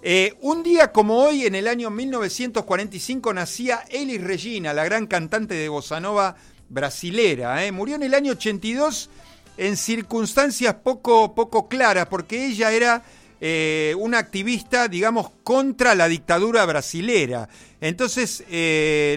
Eh, 0.02 0.38
un 0.42 0.64
día 0.64 0.94
como 0.94 1.18
hoy, 1.18 1.46
en 1.46 1.56
el 1.56 1.68
año 1.68 1.90
1945, 1.90 3.34
nacía 3.34 3.84
Elis 3.90 4.22
Regina, 4.22 4.74
la 4.74 4.86
gran 4.86 5.08
cantante 5.08 5.56
de 5.56 5.68
bossa 5.68 6.00
nova 6.00 6.38
brasilera. 6.70 7.66
¿eh? 7.66 7.72
Murió 7.74 7.96
en 7.96 8.04
el 8.04 8.14
año 8.14 8.32
82 8.32 9.10
en 9.58 9.76
circunstancias 9.76 10.76
poco, 10.76 11.36
poco 11.36 11.68
claras, 11.68 12.08
porque 12.08 12.46
ella 12.46 12.72
era 12.72 13.04
eh, 13.42 13.94
una 13.98 14.20
activista, 14.20 14.88
digamos, 14.88 15.32
contra 15.44 15.96
la 15.96 16.08
dictadura 16.08 16.66
brasilera. 16.66 17.50
Entonces, 17.82 18.42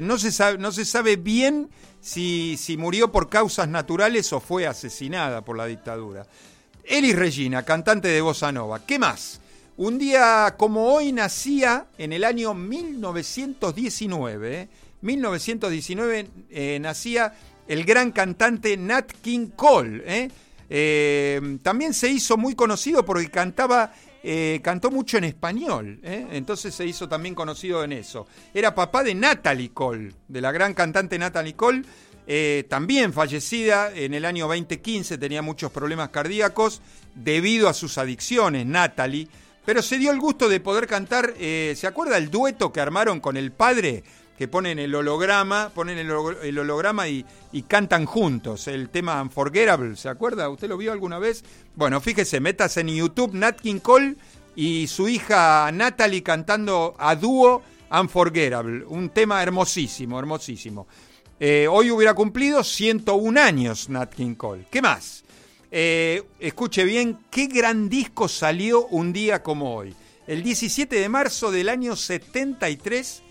no, 0.02 0.18
se 0.18 0.32
sabe, 0.32 0.58
no 0.58 0.72
se 0.72 0.84
sabe 0.84 1.14
bien 1.14 1.70
si, 2.00 2.56
si 2.56 2.76
murió 2.76 3.12
por 3.12 3.28
causas 3.28 3.68
naturales 3.68 4.32
o 4.32 4.40
fue 4.40 4.66
asesinada 4.66 5.44
por 5.44 5.56
la 5.56 5.66
dictadura. 5.66 6.26
Elis 6.82 7.14
Regina, 7.14 7.64
cantante 7.64 8.08
de 8.08 8.20
bossa 8.20 8.50
nova. 8.50 8.84
¿Qué 8.84 8.98
más? 8.98 9.41
Un 9.78 9.98
día 9.98 10.54
como 10.58 10.92
hoy 10.92 11.12
nacía 11.12 11.86
en 11.96 12.12
el 12.12 12.24
año 12.24 12.52
1919. 12.52 14.68
1919 15.00 16.20
¿eh? 16.20 16.26
eh, 16.50 16.78
nacía 16.78 17.32
el 17.66 17.84
gran 17.84 18.12
cantante 18.12 18.76
Nat 18.76 19.10
King 19.22 19.46
Cole. 19.56 20.02
¿eh? 20.04 20.28
También 21.62 21.94
se 21.94 22.10
hizo 22.10 22.36
muy 22.36 22.54
conocido 22.54 23.02
porque 23.02 23.30
cantaba, 23.30 23.94
cantó 24.62 24.90
mucho 24.90 25.16
en 25.18 25.24
español, 25.24 26.00
entonces 26.02 26.74
se 26.74 26.86
hizo 26.86 27.06
también 27.08 27.34
conocido 27.34 27.84
en 27.84 27.92
eso. 27.92 28.26
Era 28.54 28.74
papá 28.74 29.02
de 29.02 29.14
Natalie 29.14 29.72
Cole, 29.72 30.14
de 30.28 30.40
la 30.40 30.50
gran 30.50 30.72
cantante 30.72 31.18
Natalie 31.18 31.56
Cole, 31.56 31.82
también 32.70 33.12
fallecida 33.12 33.92
en 33.94 34.14
el 34.14 34.24
año 34.24 34.48
2015, 34.48 35.18
tenía 35.18 35.42
muchos 35.42 35.70
problemas 35.72 36.08
cardíacos 36.08 36.80
debido 37.14 37.68
a 37.68 37.74
sus 37.74 37.98
adicciones, 37.98 38.64
Natalie, 38.64 39.28
pero 39.64 39.82
se 39.82 39.98
dio 39.98 40.10
el 40.10 40.18
gusto 40.18 40.48
de 40.48 40.60
poder 40.60 40.86
cantar, 40.86 41.34
¿se 41.38 41.86
acuerda 41.86 42.16
el 42.16 42.30
dueto 42.30 42.72
que 42.72 42.80
armaron 42.80 43.20
con 43.20 43.36
el 43.36 43.52
padre? 43.52 44.04
que 44.42 44.48
ponen 44.48 44.80
el 44.80 44.92
holograma, 44.94 45.70
ponen 45.74 45.98
el, 45.98 46.10
holograma 46.10 47.06
y, 47.06 47.24
y, 47.52 47.62
cantan 47.62 48.06
juntos. 48.06 48.66
El 48.66 48.88
tema 48.88 49.22
Unforgettable, 49.22 49.94
¿se 49.94 50.08
acuerda? 50.08 50.48
¿Usted 50.48 50.68
lo 50.68 50.76
vio 50.76 50.90
alguna 50.90 51.20
vez? 51.20 51.44
Bueno, 51.76 52.00
fíjese, 52.00 52.40
metas 52.40 52.76
en 52.76 52.88
YouTube 52.88 53.34
Nat 53.34 53.60
King 53.60 53.78
Cole 53.78 54.16
y 54.56 54.86
su 54.86 55.08
hija 55.08 55.70
Natalie 55.72 56.22
cantando 56.22 56.94
a 56.98 57.14
dúo 57.14 57.62
Unforgettable. 57.90 58.84
Un 58.86 59.10
tema 59.10 59.42
hermosísimo, 59.42 60.18
hermosísimo. 60.18 60.86
Eh, 61.38 61.68
hoy 61.70 61.90
hubiera 61.90 62.14
cumplido 62.14 62.64
101 62.64 63.40
años 63.40 63.88
Nat 63.88 64.14
King 64.14 64.34
Cole. 64.34 64.66
¿Qué 64.70 64.80
más? 64.80 65.24
Eh, 65.74 66.22
escuche 66.38 66.84
bien, 66.84 67.18
qué 67.30 67.46
gran 67.46 67.88
disco 67.88 68.28
salió 68.28 68.86
un 68.88 69.10
día 69.10 69.42
como 69.42 69.74
hoy. 69.74 69.96
El 70.26 70.42
17 70.42 70.96
de 70.96 71.08
marzo 71.08 71.50
del 71.50 71.70
año 71.70 71.96
73 71.96 73.22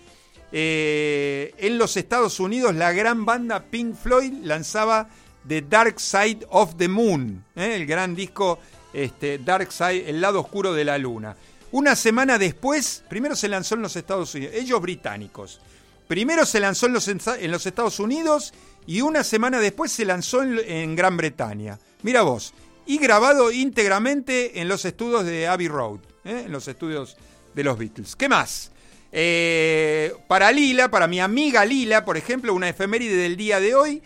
eh, 0.50 1.54
en 1.56 1.78
los 1.78 1.96
Estados 1.96 2.40
Unidos, 2.40 2.74
la 2.74 2.90
gran 2.90 3.24
banda 3.24 3.62
Pink 3.70 3.94
Floyd 3.94 4.32
lanzaba 4.42 5.08
The 5.46 5.62
Dark 5.62 6.00
Side 6.00 6.40
of 6.50 6.74
the 6.78 6.88
Moon, 6.88 7.44
¿eh? 7.54 7.76
el 7.76 7.86
gran 7.86 8.16
disco 8.16 8.58
este, 8.92 9.38
Dark 9.38 9.70
Side, 9.70 10.10
el 10.10 10.20
lado 10.20 10.40
oscuro 10.40 10.74
de 10.74 10.84
la 10.84 10.98
luna. 10.98 11.36
Una 11.70 11.94
semana 11.94 12.38
después, 12.38 13.04
primero 13.08 13.36
se 13.36 13.48
lanzó 13.48 13.76
en 13.76 13.82
los 13.82 13.94
Estados 13.94 14.34
Unidos, 14.34 14.56
ellos 14.56 14.82
británicos. 14.82 15.60
Primero 16.08 16.44
se 16.44 16.58
lanzó 16.58 16.86
en 16.86 16.92
los, 16.92 17.06
en 17.06 17.50
los 17.52 17.66
Estados 17.66 18.00
Unidos 18.00 18.52
y 18.86 19.00
una 19.00 19.24
semana 19.24 19.60
después 19.60 19.92
se 19.92 20.04
lanzó 20.04 20.42
en, 20.42 20.96
Gran 20.96 21.16
Bretaña. 21.16 21.78
Mira 22.02 22.22
vos. 22.22 22.52
Y 22.84 22.98
grabado 22.98 23.52
íntegramente 23.52 24.60
en 24.60 24.68
los 24.68 24.84
estudios 24.84 25.24
de 25.24 25.46
Abbey 25.46 25.68
Road, 25.68 26.00
¿eh? 26.24 26.42
en 26.46 26.52
los 26.52 26.66
estudios 26.66 27.16
de 27.54 27.64
los 27.64 27.78
Beatles. 27.78 28.16
¿Qué 28.16 28.28
más? 28.28 28.72
Eh, 29.12 30.12
para 30.26 30.50
Lila, 30.50 30.90
para 30.90 31.06
mi 31.06 31.20
amiga 31.20 31.64
Lila, 31.64 32.04
por 32.04 32.16
ejemplo, 32.16 32.54
una 32.54 32.68
efeméride 32.68 33.16
del 33.16 33.36
día 33.36 33.60
de 33.60 33.74
hoy, 33.74 34.02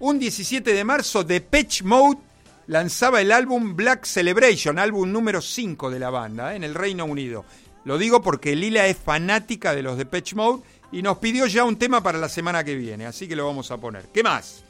un 0.00 0.18
17 0.18 0.72
de 0.72 0.84
marzo, 0.84 1.26
Pitch 1.26 1.82
Mode 1.84 2.18
lanzaba 2.66 3.20
el 3.20 3.32
álbum 3.32 3.74
Black 3.74 4.04
Celebration, 4.04 4.78
álbum 4.78 5.10
número 5.10 5.40
5 5.40 5.90
de 5.90 5.98
la 5.98 6.10
banda, 6.10 6.52
eh, 6.52 6.56
en 6.56 6.64
el 6.64 6.74
Reino 6.74 7.04
Unido. 7.06 7.44
Lo 7.84 7.96
digo 7.96 8.20
porque 8.20 8.54
Lila 8.54 8.86
es 8.86 8.98
fanática 8.98 9.74
de 9.74 9.82
los 9.82 10.04
Pitch 10.04 10.34
Mode 10.34 10.62
y 10.92 11.02
nos 11.02 11.18
pidió 11.18 11.46
ya 11.46 11.64
un 11.64 11.76
tema 11.76 12.02
para 12.02 12.18
la 12.18 12.28
semana 12.28 12.64
que 12.64 12.74
viene, 12.74 13.06
así 13.06 13.28
que 13.28 13.36
lo 13.36 13.46
vamos 13.46 13.70
a 13.70 13.76
poner. 13.76 14.06
¿Qué 14.12 14.22
más? 14.22 14.62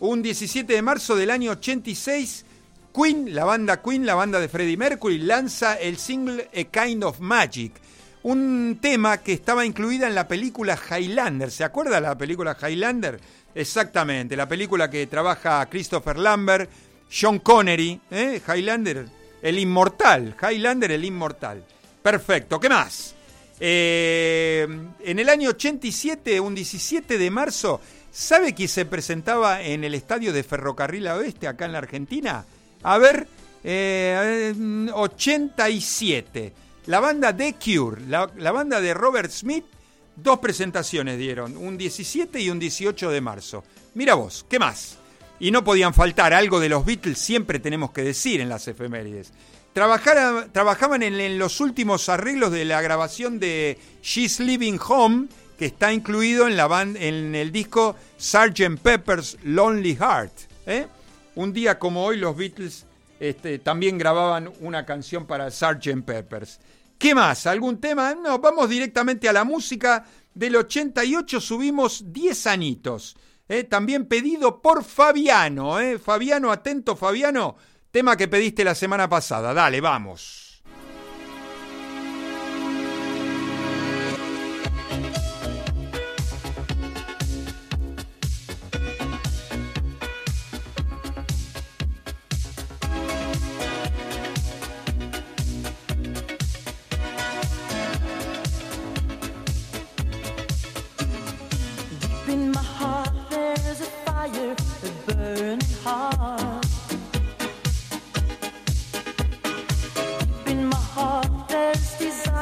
Un 0.00 0.22
17 0.22 0.72
de 0.72 0.82
marzo 0.82 1.16
del 1.16 1.30
año 1.30 1.52
86, 1.52 2.44
Queen, 2.94 3.34
la 3.34 3.44
banda 3.44 3.82
Queen, 3.82 4.06
la 4.06 4.14
banda 4.14 4.40
de 4.40 4.48
Freddie 4.48 4.76
Mercury, 4.76 5.18
lanza 5.18 5.74
el 5.74 5.96
single 5.96 6.48
A 6.54 6.64
Kind 6.64 7.04
of 7.04 7.20
Magic 7.20 7.72
un 8.24 8.78
tema 8.80 9.18
que 9.18 9.34
estaba 9.34 9.66
incluida 9.66 10.06
en 10.06 10.14
la 10.14 10.26
película 10.26 10.78
Highlander. 10.78 11.50
¿Se 11.50 11.62
acuerda 11.62 12.00
la 12.00 12.16
película 12.16 12.56
Highlander? 12.60 13.20
Exactamente, 13.54 14.34
la 14.34 14.48
película 14.48 14.90
que 14.90 15.06
trabaja 15.06 15.64
Christopher 15.68 16.18
Lambert, 16.18 16.70
Sean 17.08 17.38
Connery, 17.38 18.00
¿eh? 18.10 18.40
Highlander, 18.48 19.06
el 19.42 19.58
inmortal, 19.58 20.34
Highlander 20.42 20.92
el 20.92 21.04
inmortal. 21.04 21.62
Perfecto, 22.02 22.58
¿qué 22.58 22.70
más? 22.70 23.13
Eh, 23.60 24.66
en 25.00 25.18
el 25.18 25.28
año 25.28 25.50
87, 25.50 26.40
un 26.40 26.54
17 26.54 27.18
de 27.18 27.30
marzo, 27.30 27.80
¿sabe 28.10 28.54
quién 28.54 28.68
se 28.68 28.84
presentaba 28.84 29.62
en 29.62 29.84
el 29.84 29.94
estadio 29.94 30.32
de 30.32 30.42
Ferrocarril 30.42 31.06
Oeste 31.08 31.46
acá 31.46 31.66
en 31.66 31.72
la 31.72 31.78
Argentina? 31.78 32.44
A 32.82 32.98
ver, 32.98 33.26
87. 34.92 36.46
Eh, 36.46 36.52
la 36.86 37.00
banda 37.00 37.34
The 37.34 37.54
Cure, 37.54 38.02
la, 38.06 38.52
banda 38.52 38.80
de 38.80 38.92
Robert 38.92 39.30
Smith, 39.30 39.64
Dos 40.16 40.38
presentaciones 40.38 41.18
dieron, 41.18 41.56
un 41.56 41.76
17 41.76 42.40
y 42.40 42.48
un 42.48 42.60
18 42.60 43.10
de 43.10 43.20
marzo. 43.20 43.64
Mira 43.94 44.14
vos, 44.14 44.46
¿qué 44.48 44.60
más? 44.60 44.96
Y 45.40 45.50
no 45.50 45.64
podían 45.64 45.92
faltar, 45.92 46.32
algo 46.32 46.60
de 46.60 46.68
los 46.68 46.84
Beatles 46.84 47.18
siempre 47.18 47.58
tenemos 47.58 47.90
que 47.90 48.04
decir 48.04 48.40
en 48.40 48.48
las 48.48 48.68
efemérides. 48.68 49.32
Trabajaban 49.74 51.02
en, 51.02 51.38
los 51.38 51.60
últimos 51.60 52.08
arreglos 52.08 52.52
de 52.52 52.64
la 52.64 52.80
grabación 52.80 53.38
de 53.38 53.78
She's 54.02 54.40
Living 54.40 54.78
Home, 54.88 55.26
que 55.58 55.66
está 55.66 55.92
incluido 55.92 56.46
en, 56.46 56.56
la 56.56 56.82
en 56.82 57.34
el 57.34 57.52
disco 57.52 57.96
Sgt. 58.16 58.80
Pepper's 58.82 59.36
Lonely 59.42 59.96
Heart. 59.96 60.32
¿eh? 60.66 60.86
Un 61.34 61.52
día 61.52 61.78
como 61.78 62.04
hoy 62.04 62.16
los 62.16 62.36
Beatles 62.36 62.86
este, 63.20 63.58
también 63.58 63.98
grababan 63.98 64.50
una 64.60 64.86
canción 64.86 65.26
para 65.26 65.50
Sgt. 65.50 66.04
Peppers. 66.04 66.60
¿Qué 66.96 67.14
más? 67.14 67.46
¿Algún 67.46 67.80
tema? 67.80 68.14
No, 68.14 68.38
vamos 68.38 68.68
directamente 68.68 69.28
a 69.28 69.32
la 69.32 69.44
música. 69.44 70.04
Del 70.32 70.56
88 70.56 71.40
subimos 71.40 72.12
10 72.12 72.46
anitos. 72.46 73.16
¿eh? 73.48 73.64
También 73.64 74.06
pedido 74.06 74.62
por 74.62 74.84
Fabiano. 74.84 75.80
¿eh? 75.80 75.98
Fabiano, 75.98 76.52
atento 76.52 76.96
Fabiano. 76.96 77.56
Tema 77.94 78.16
que 78.16 78.26
pediste 78.26 78.64
la 78.64 78.74
semana 78.74 79.08
pasada. 79.08 79.54
Dale, 79.54 79.80
vamos. 79.80 80.44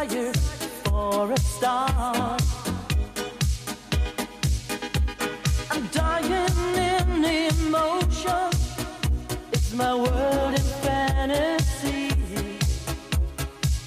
for 0.02 1.30
a 1.30 1.38
star. 1.38 2.36
I'm 5.70 5.86
dying 5.92 6.32
in 6.76 7.24
emotion. 7.24 8.50
It's 9.52 9.72
my 9.72 9.94
world 9.94 10.54
in 10.54 10.66
fantasy. 10.82 12.10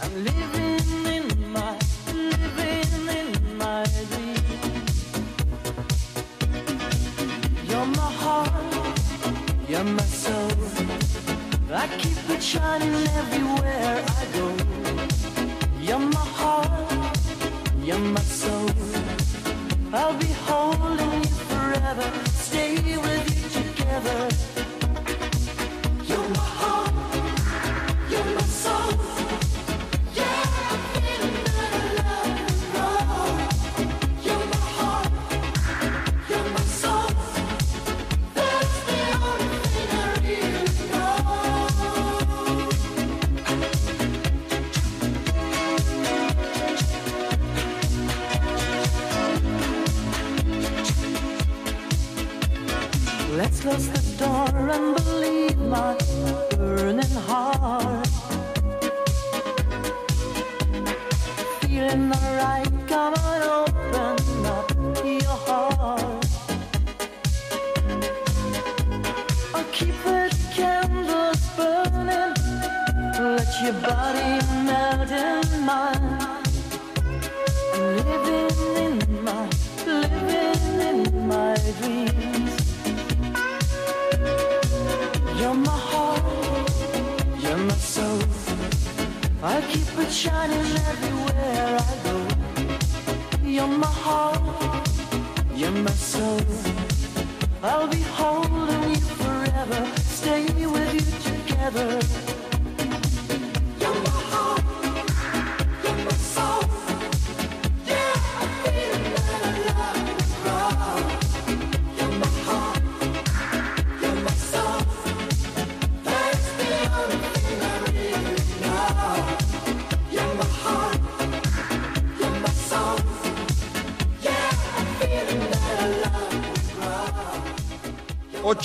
I'm 0.01 0.23
living 0.23 1.05
in 1.17 1.51
my, 1.51 1.77
living 2.13 3.07
in 3.19 3.57
my 3.57 3.83
dream. 4.11 4.43
You're 7.67 7.85
my 7.87 8.11
heart, 8.23 8.51
you're 9.67 9.83
my 9.83 10.03
soul. 10.03 10.51
I 11.73 11.87
keep 11.97 12.29
it 12.29 12.41
shining 12.41 13.05
everywhere 13.19 14.05
I 14.07 14.25
go. 14.37 14.54
my 17.97 18.34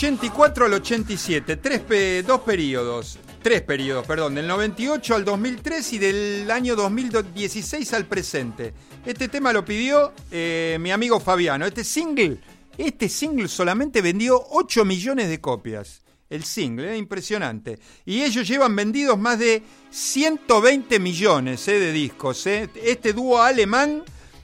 al 0.03 0.73
87, 0.73 1.57
tres, 1.57 2.27
dos 2.27 2.41
periodos, 2.41 3.19
tres 3.43 3.61
periodos, 3.61 4.07
perdón, 4.07 4.35
del 4.35 4.47
98 4.47 5.15
al 5.15 5.27
2003 5.27 5.93
y 5.93 5.99
del 5.99 6.51
año 6.51 6.75
2016 6.75 7.93
al 7.93 8.07
presente. 8.07 8.73
Este 9.05 9.29
tema 9.29 9.53
lo 9.53 9.63
pidió 9.63 10.15
eh, 10.31 10.79
mi 10.81 10.91
amigo 10.91 11.21
Fabiano. 11.21 11.67
Este 11.67 11.85
single, 11.85 12.39
este 12.79 13.11
single 13.11 13.47
solamente 13.49 14.01
vendió 14.01 14.43
8 14.53 14.87
millones 14.87 15.29
de 15.29 15.39
copias. 15.39 16.01
El 16.31 16.45
single, 16.45 16.95
eh, 16.95 16.97
impresionante. 16.97 17.79
Y 18.07 18.23
ellos 18.23 18.49
llevan 18.49 18.75
vendidos 18.75 19.19
más 19.19 19.39
de 19.39 19.63
120 19.91 20.99
millones 20.99 21.69
eh, 21.69 21.79
de 21.79 21.93
discos. 21.93 22.47
Este 22.47 23.13
dúo 23.13 23.43
alemán 23.43 24.03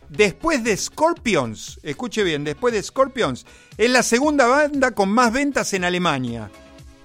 Después 0.09 0.63
de 0.63 0.77
Scorpions, 0.77 1.81
escuche 1.83 2.23
bien, 2.23 2.45
después 2.45 2.73
de 2.73 2.83
Scorpions, 2.83 3.45
es 3.77 3.91
la 3.91 4.03
segunda 4.03 4.47
banda 4.47 4.93
con 4.93 5.09
más 5.09 5.33
ventas 5.33 5.73
en 5.73 5.85
Alemania. 5.85 6.51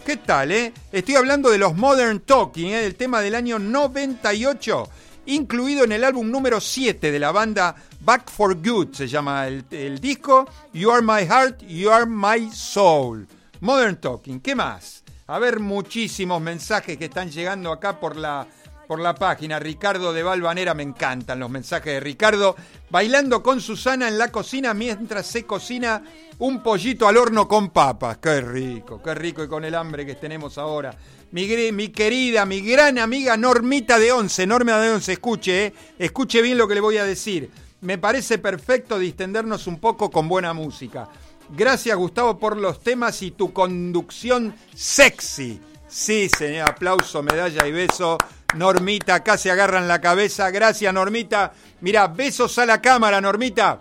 ¿Qué 0.06 0.18
tal, 0.18 0.52
eh? 0.52 0.72
Estoy 0.92 1.16
hablando 1.16 1.50
de 1.50 1.58
los 1.58 1.76
Modern 1.76 2.20
Talking, 2.20 2.68
eh, 2.68 2.86
el 2.86 2.96
tema 2.96 3.22
del 3.22 3.36
año 3.36 3.58
98, 3.58 4.88
incluido 5.26 5.84
en 5.84 5.92
el 5.94 6.04
álbum 6.04 6.30
número 6.30 6.62
7 6.62 7.12
de 7.12 7.20
la 7.20 7.32
banda 7.32 7.76
Back 8.02 8.30
for 8.30 8.56
Good, 8.56 8.94
se 8.94 9.08
llama 9.08 9.48
el, 9.48 9.66
el 9.72 10.00
disco. 10.00 10.48
You 10.74 10.92
Are 10.92 11.02
My 11.02 11.26
Heart, 11.26 11.62
You 11.68 11.92
Are 11.92 12.06
My 12.06 12.52
Soul. 12.52 13.28
Modern 13.62 14.00
Talking, 14.00 14.40
¿qué 14.40 14.56
más? 14.56 15.04
A 15.28 15.40
ver, 15.40 15.60
muchísimos 15.60 16.42
mensajes 16.42 16.98
que 16.98 17.06
están 17.06 17.32
llegando 17.32 17.72
acá 17.72 18.00
por 18.00 18.16
la 18.16 18.48
por 18.92 19.00
la 19.00 19.16
página. 19.16 19.58
Ricardo 19.58 20.12
de 20.12 20.22
Valvanera, 20.22 20.74
me 20.74 20.84
encantan 20.84 21.40
los 21.40 21.50
mensajes 21.50 21.94
de 21.94 22.00
Ricardo. 22.02 22.58
Bailando 22.90 23.42
con 23.42 23.62
Susana 23.62 24.10
en 24.10 24.18
la 24.18 24.34
cocina 24.34 24.74
mientras 24.74 25.28
se 25.28 25.46
cocina 25.46 26.04
un 26.40 26.62
pollito 26.62 27.08
al 27.08 27.16
horno 27.16 27.48
con 27.48 27.70
papas. 27.70 28.18
Qué 28.18 28.42
rico, 28.42 29.02
qué 29.02 29.16
rico 29.16 29.46
y 29.46 29.48
con 29.48 29.64
el 29.64 29.76
hambre 29.76 30.06
que 30.06 30.16
tenemos 30.16 30.58
ahora. 30.58 30.94
Mi, 31.32 31.48
querida, 31.88 32.46
mi 32.46 32.60
gran 32.60 32.98
amiga 32.98 33.38
Normita 33.38 33.98
de 33.98 34.12
Once, 34.12 34.46
Norma 34.46 34.78
de 34.82 34.90
Once, 34.90 35.14
escuche, 35.14 35.68
eh, 35.68 35.74
escuche 35.98 36.42
bien 36.42 36.58
lo 36.58 36.68
que 36.68 36.76
le 36.76 36.82
voy 36.82 36.98
a 36.98 37.06
decir. 37.06 37.50
Me 37.80 37.98
parece 37.98 38.40
perfecto 38.40 39.00
distendernos 39.00 39.68
un 39.68 39.80
poco 39.80 40.12
con 40.12 40.28
buena 40.28 40.52
música. 40.52 41.08
Gracias 41.56 41.96
Gustavo 41.96 42.38
por 42.38 42.58
los 42.58 42.84
temas 42.84 43.22
y 43.22 43.32
tu 43.32 43.54
conducción 43.54 44.54
sexy. 44.76 45.62
Sí, 45.88 46.30
señor, 46.30 46.70
aplauso, 46.70 47.24
medalla 47.24 47.68
y 47.68 47.72
beso 47.72 48.18
Normita, 48.54 49.16
acá 49.16 49.38
se 49.38 49.50
agarran 49.50 49.88
la 49.88 50.02
cabeza. 50.02 50.50
Gracias, 50.52 50.94
Normita. 50.94 51.54
Mira, 51.82 52.08
besos 52.08 52.58
a 52.58 52.66
la 52.66 52.82
cámara, 52.82 53.22
Normita. 53.22 53.80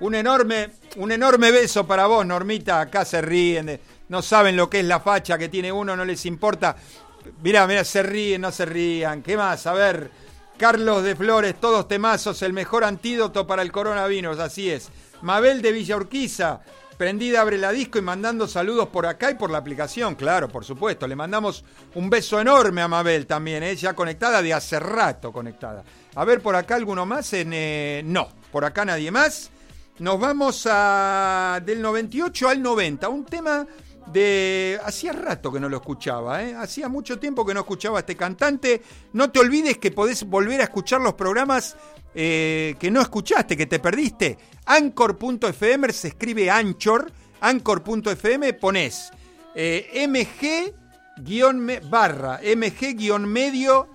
Un 0.00 0.14
enorme, 0.14 0.70
un 0.96 1.12
enorme 1.12 1.50
beso 1.50 1.86
para 1.86 2.06
vos, 2.06 2.26
Normita. 2.26 2.80
Acá 2.80 3.04
se 3.04 3.22
ríen. 3.22 3.80
no 4.08 4.20
saben 4.20 4.56
lo 4.56 4.68
que 4.68 4.80
es 4.80 4.86
la 4.86 5.00
facha 5.00 5.38
que 5.38 5.48
tiene 5.48 5.72
uno, 5.72 5.96
no 5.96 6.04
les 6.04 6.26
importa. 6.26 6.76
Mira, 7.42 7.66
mira, 7.66 7.84
se 7.84 8.02
ríen, 8.02 8.42
no 8.42 8.52
se 8.52 8.66
rían. 8.66 9.22
¿Qué 9.22 9.36
más? 9.36 9.66
A 9.66 9.72
ver. 9.72 10.10
Carlos 10.58 11.02
de 11.02 11.16
Flores, 11.16 11.56
todos 11.60 11.88
temazos, 11.88 12.40
el 12.42 12.52
mejor 12.52 12.84
antídoto 12.84 13.46
para 13.46 13.62
el 13.62 13.72
coronavirus, 13.72 14.38
así 14.38 14.70
es. 14.70 14.90
Mabel 15.22 15.60
de 15.60 15.72
Villa 15.72 15.96
Urquiza, 15.96 16.60
prendida 16.96 17.40
abre 17.40 17.58
la 17.58 17.72
disco 17.72 17.98
y 17.98 18.02
mandando 18.02 18.46
saludos 18.46 18.88
por 18.88 19.06
acá 19.06 19.30
y 19.30 19.34
por 19.34 19.50
la 19.50 19.58
aplicación, 19.58 20.14
claro, 20.14 20.48
por 20.48 20.64
supuesto. 20.64 21.06
Le 21.06 21.16
mandamos 21.16 21.64
un 21.94 22.10
beso 22.10 22.40
enorme 22.40 22.82
a 22.82 22.88
Mabel 22.88 23.26
también, 23.26 23.62
¿eh? 23.62 23.74
ya 23.76 23.94
conectada 23.94 24.42
de 24.42 24.54
hace 24.54 24.78
rato 24.78 25.32
conectada. 25.32 25.84
A 26.14 26.24
ver, 26.24 26.40
por 26.40 26.56
acá 26.56 26.76
alguno 26.76 27.06
más, 27.06 27.32
eh, 27.32 28.02
no, 28.04 28.28
por 28.50 28.64
acá 28.64 28.84
nadie 28.84 29.10
más. 29.10 29.50
Nos 29.98 30.18
vamos 30.18 30.66
a 30.70 31.60
del 31.64 31.80
98 31.80 32.48
al 32.48 32.62
90, 32.62 33.08
un 33.08 33.24
tema 33.24 33.66
de... 34.06 34.80
Hacía 34.84 35.12
rato 35.12 35.52
que 35.52 35.60
no 35.60 35.68
lo 35.68 35.76
escuchaba, 35.76 36.42
¿eh? 36.42 36.54
hacía 36.54 36.88
mucho 36.88 37.18
tiempo 37.18 37.46
que 37.46 37.54
no 37.54 37.60
escuchaba 37.60 37.98
a 37.98 38.00
este 38.00 38.16
cantante. 38.16 38.82
No 39.12 39.30
te 39.30 39.38
olvides 39.38 39.78
que 39.78 39.90
podés 39.90 40.24
volver 40.24 40.60
a 40.60 40.64
escuchar 40.64 41.00
los 41.00 41.14
programas 41.14 41.76
eh, 42.14 42.74
que 42.78 42.90
no 42.90 43.00
escuchaste, 43.00 43.56
que 43.56 43.66
te 43.66 43.78
perdiste. 43.78 44.38
Anchor.fm 44.66 45.92
se 45.92 46.08
escribe 46.08 46.50
Anchor, 46.50 47.10
Anchor.fm 47.40 48.52
pones 48.54 49.10
eh, 49.54 50.06
MG 50.08 50.74
barra, 51.88 52.40
MG 52.42 53.20
medio 53.26 53.88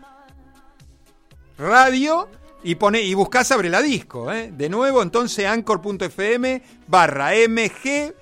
radio 1.58 2.30
y, 2.64 2.76
pone, 2.76 3.02
y 3.02 3.14
buscás 3.14 3.52
Abre 3.52 3.70
la 3.70 3.82
Disco. 3.82 4.32
¿eh? 4.32 4.52
De 4.52 4.70
nuevo, 4.70 5.02
entonces, 5.02 5.46
Anchor.fm 5.46 6.62
barra 6.88 7.32
MG 7.48 8.14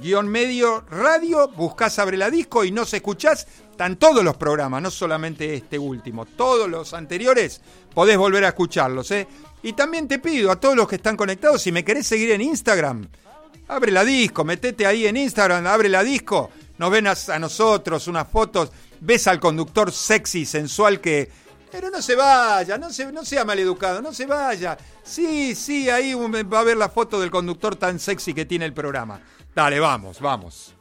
guion 0.00 0.28
medio 0.28 0.84
radio, 0.90 1.48
buscás 1.48 1.98
Abre 1.98 2.16
la 2.16 2.30
Disco 2.30 2.64
y 2.64 2.72
no 2.72 2.84
se 2.84 2.96
escuchás, 2.96 3.46
están 3.74 3.96
todos 3.96 4.22
los 4.22 4.36
programas, 4.36 4.80
no 4.80 4.88
solamente 4.88 5.52
este 5.52 5.80
último, 5.80 6.26
todos 6.26 6.70
los 6.70 6.94
anteriores 6.94 7.60
podés 7.92 8.16
volver 8.16 8.44
a 8.44 8.48
escucharlos. 8.48 9.10
¿eh? 9.10 9.26
Y 9.64 9.72
también 9.72 10.06
te 10.06 10.20
pido 10.20 10.52
a 10.52 10.60
todos 10.60 10.76
los 10.76 10.86
que 10.86 10.94
están 10.94 11.16
conectados, 11.16 11.60
si 11.60 11.72
me 11.72 11.84
querés 11.84 12.06
seguir 12.06 12.30
en 12.30 12.40
Instagram, 12.40 13.08
abre 13.66 13.90
la 13.90 14.04
disco, 14.04 14.44
metete 14.44 14.86
ahí 14.86 15.08
en 15.08 15.16
Instagram, 15.16 15.66
abre 15.66 15.88
la 15.88 16.04
disco, 16.04 16.50
nos 16.78 16.88
ven 16.88 17.08
a, 17.08 17.38
nosotros 17.40 18.06
unas 18.06 18.28
fotos, 18.28 18.70
ves 19.00 19.26
al 19.26 19.40
conductor 19.40 19.90
sexy, 19.90 20.46
sensual 20.46 21.00
que... 21.00 21.28
Pero 21.72 21.90
no 21.90 22.00
se 22.00 22.14
vaya, 22.14 22.78
no, 22.78 22.90
se, 22.90 23.10
no 23.10 23.24
sea 23.24 23.44
maleducado, 23.44 24.00
no 24.00 24.14
se 24.14 24.26
vaya. 24.26 24.78
Sí, 25.02 25.56
sí, 25.56 25.90
ahí 25.90 26.14
va 26.14 26.60
a 26.60 26.64
ver 26.64 26.76
la 26.76 26.88
foto 26.88 27.20
del 27.20 27.32
conductor 27.32 27.74
tan 27.74 27.98
sexy 27.98 28.34
que 28.34 28.44
tiene 28.44 28.66
el 28.66 28.72
programa. 28.72 29.20
Dale, 29.52 29.80
vamos, 29.80 30.20
vamos. 30.20 30.73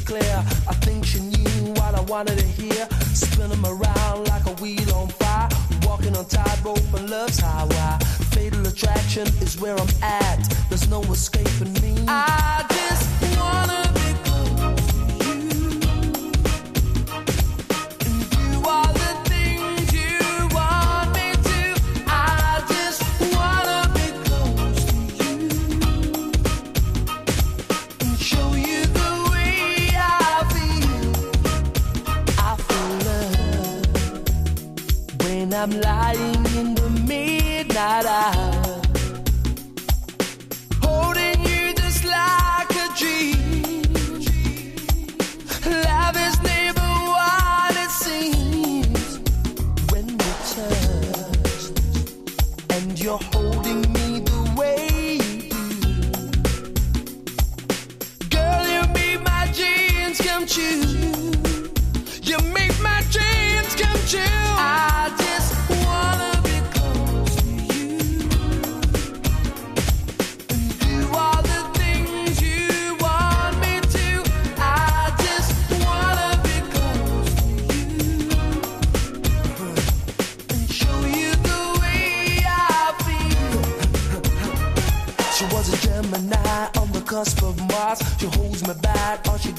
Clear. 0.00 0.44
I 0.68 0.74
think 0.84 1.04
she 1.04 1.20
knew 1.20 1.72
what 1.74 1.94
I 1.94 2.00
wanted 2.02 2.38
to 2.38 2.46
hear. 2.46 2.86
Spinning 3.12 3.64
around 3.64 4.28
like 4.28 4.46
a 4.46 4.54
wheel 4.62 4.94
on 4.94 5.08
fire. 5.08 5.48
Walking 5.82 6.16
on 6.16 6.26
tightrope 6.26 6.92
and 6.94 7.10
love's 7.10 7.38
highway. 7.38 7.98
Fatal 8.32 8.66
attraction 8.66 9.26
is 9.40 9.60
where 9.60 9.76
I'm 9.76 9.88
at. 10.02 10.38
There's 10.68 10.88
no 10.88 11.02
escaping 11.02 11.72
me. 11.82 12.04
I 12.08 12.64
just 12.68 13.38
wanna. 13.38 13.79
I'm 35.62 35.78
lying 35.82 36.46
in 36.56 36.74
the 36.74 36.88
midnight 37.06 38.06
hour, 38.06 38.49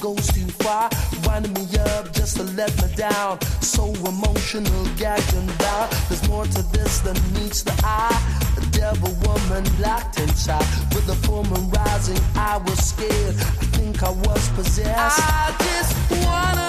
goes 0.01 0.27
too 0.33 0.47
far. 0.63 0.89
Winding 1.25 1.53
me 1.53 1.65
up 1.77 2.11
just 2.11 2.37
to 2.37 2.43
let 2.43 2.71
me 2.81 2.93
down. 2.95 3.39
So 3.61 3.85
emotional, 4.13 4.85
gagged 4.97 5.33
and 5.35 5.47
bound. 5.59 5.91
There's 6.09 6.27
more 6.27 6.45
to 6.45 6.61
this 6.73 6.99
than 6.99 7.15
meets 7.33 7.61
the 7.61 7.75
eye. 7.83 8.19
A 8.57 8.65
devil 8.71 9.13
woman 9.25 9.63
locked 9.79 10.19
inside. 10.19 10.65
With 10.93 11.05
the 11.05 11.15
full 11.27 11.43
moon 11.43 11.69
rising, 11.69 12.19
I 12.35 12.57
was 12.57 12.79
scared. 12.83 13.35
I 13.35 13.65
think 13.77 14.01
I 14.01 14.09
was 14.09 14.49
possessed. 14.49 15.19
I 15.21 15.55
just 15.59 16.25
wanna 16.25 16.60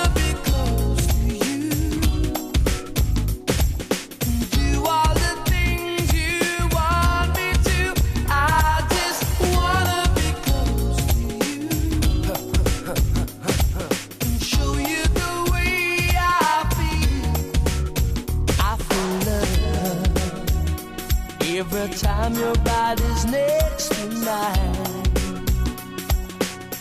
time 21.95 22.35
your 22.35 22.55
body's 22.65 23.25
next 23.27 23.91
to 23.91 24.07
mine. 24.25 25.45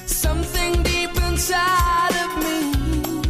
Something 0.05 0.83
deep 0.83 1.11
inside 1.29 2.15
of 2.23 2.37
me. 2.43 3.21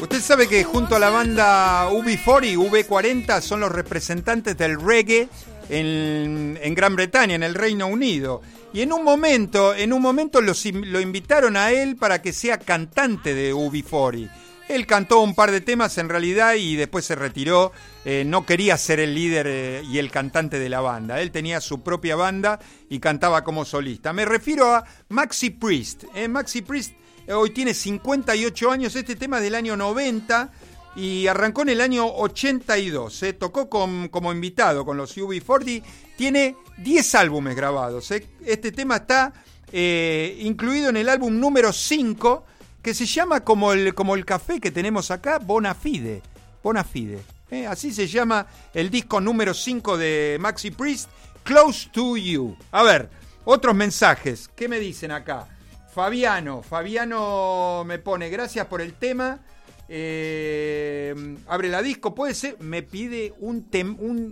Usted 0.00 0.20
sabe 0.20 0.48
que 0.48 0.64
junto 0.64 0.96
a 0.96 0.98
la 0.98 1.10
banda 1.10 1.88
UB40 1.90 2.52
y 2.52 2.56
V40 2.56 3.40
son 3.40 3.60
los 3.60 3.72
representantes 3.72 4.56
del 4.56 4.80
reggae 4.80 5.28
en, 5.68 6.58
en, 6.60 6.74
Gran 6.74 6.96
Bretaña, 6.96 7.34
en 7.34 7.42
el 7.42 7.54
Reino 7.54 7.86
Unido. 7.86 8.42
Y 8.72 8.80
en 8.82 8.92
un 8.92 9.04
momento, 9.04 9.74
en 9.74 9.92
un 9.92 10.02
momento 10.02 10.40
los, 10.40 10.64
lo 10.66 11.00
invitaron 11.00 11.56
a 11.56 11.70
él 11.70 11.96
para 11.96 12.22
que 12.22 12.32
sea 12.32 12.58
cantante 12.58 13.34
de 13.34 13.54
UB40. 13.54 14.30
Él 14.72 14.86
cantó 14.86 15.20
un 15.20 15.34
par 15.34 15.50
de 15.50 15.60
temas 15.60 15.98
en 15.98 16.08
realidad 16.08 16.54
y 16.54 16.76
después 16.76 17.04
se 17.04 17.14
retiró. 17.14 17.72
Eh, 18.06 18.24
no 18.26 18.46
quería 18.46 18.78
ser 18.78 19.00
el 19.00 19.14
líder 19.14 19.46
eh, 19.46 19.82
y 19.84 19.98
el 19.98 20.10
cantante 20.10 20.58
de 20.58 20.70
la 20.70 20.80
banda. 20.80 21.20
Él 21.20 21.30
tenía 21.30 21.60
su 21.60 21.82
propia 21.82 22.16
banda 22.16 22.58
y 22.88 22.98
cantaba 22.98 23.44
como 23.44 23.66
solista. 23.66 24.14
Me 24.14 24.24
refiero 24.24 24.74
a 24.74 24.82
Maxi 25.10 25.50
Priest. 25.50 26.04
Eh, 26.14 26.26
Maxi 26.26 26.62
Priest 26.62 26.94
hoy 27.28 27.50
tiene 27.50 27.74
58 27.74 28.70
años. 28.70 28.96
Este 28.96 29.14
tema 29.14 29.36
es 29.36 29.42
del 29.42 29.56
año 29.56 29.76
90. 29.76 30.50
y 30.96 31.26
arrancó 31.26 31.62
en 31.62 31.68
el 31.68 31.80
año 31.82 32.06
82. 32.06 33.22
¿eh? 33.24 33.32
Tocó 33.34 33.68
como 33.68 34.32
invitado 34.32 34.86
con 34.86 34.96
los 34.96 35.18
UB40. 35.18 35.82
Tiene 36.16 36.56
10 36.78 37.14
álbumes 37.16 37.54
grabados. 37.54 38.10
Este 38.10 38.72
tema 38.72 38.96
está 38.96 39.34
incluido 39.70 40.88
en 40.88 40.96
el 40.96 41.10
álbum 41.10 41.38
número 41.38 41.74
5, 41.74 42.46
que 42.82 42.94
se 42.94 43.06
llama 43.06 43.44
como 43.44 43.72
el, 43.72 43.94
como 43.94 44.14
el 44.14 44.24
café 44.24 44.60
que 44.60 44.70
tenemos 44.70 45.10
acá, 45.10 45.38
Bonafide. 45.38 46.22
Bonafide. 46.62 47.20
¿eh? 47.50 47.66
Así 47.66 47.92
se 47.92 48.06
llama 48.06 48.46
el 48.74 48.90
disco 48.90 49.20
número 49.20 49.54
5 49.54 49.96
de 49.96 50.36
Maxi 50.40 50.70
Priest, 50.72 51.08
Close 51.44 51.88
to 51.92 52.16
You. 52.16 52.56
A 52.72 52.82
ver, 52.82 53.08
otros 53.44 53.74
mensajes. 53.74 54.48
¿Qué 54.54 54.68
me 54.68 54.80
dicen 54.80 55.12
acá? 55.12 55.48
Fabiano, 55.94 56.62
Fabiano 56.62 57.84
me 57.86 57.98
pone, 57.98 58.30
gracias 58.30 58.66
por 58.66 58.80
el 58.80 58.94
tema. 58.94 59.40
Eh, 59.88 61.36
abre 61.48 61.68
la 61.68 61.82
disco, 61.82 62.14
puede 62.14 62.32
ser, 62.32 62.56
me 62.60 62.82
pide 62.82 63.34
un, 63.40 63.68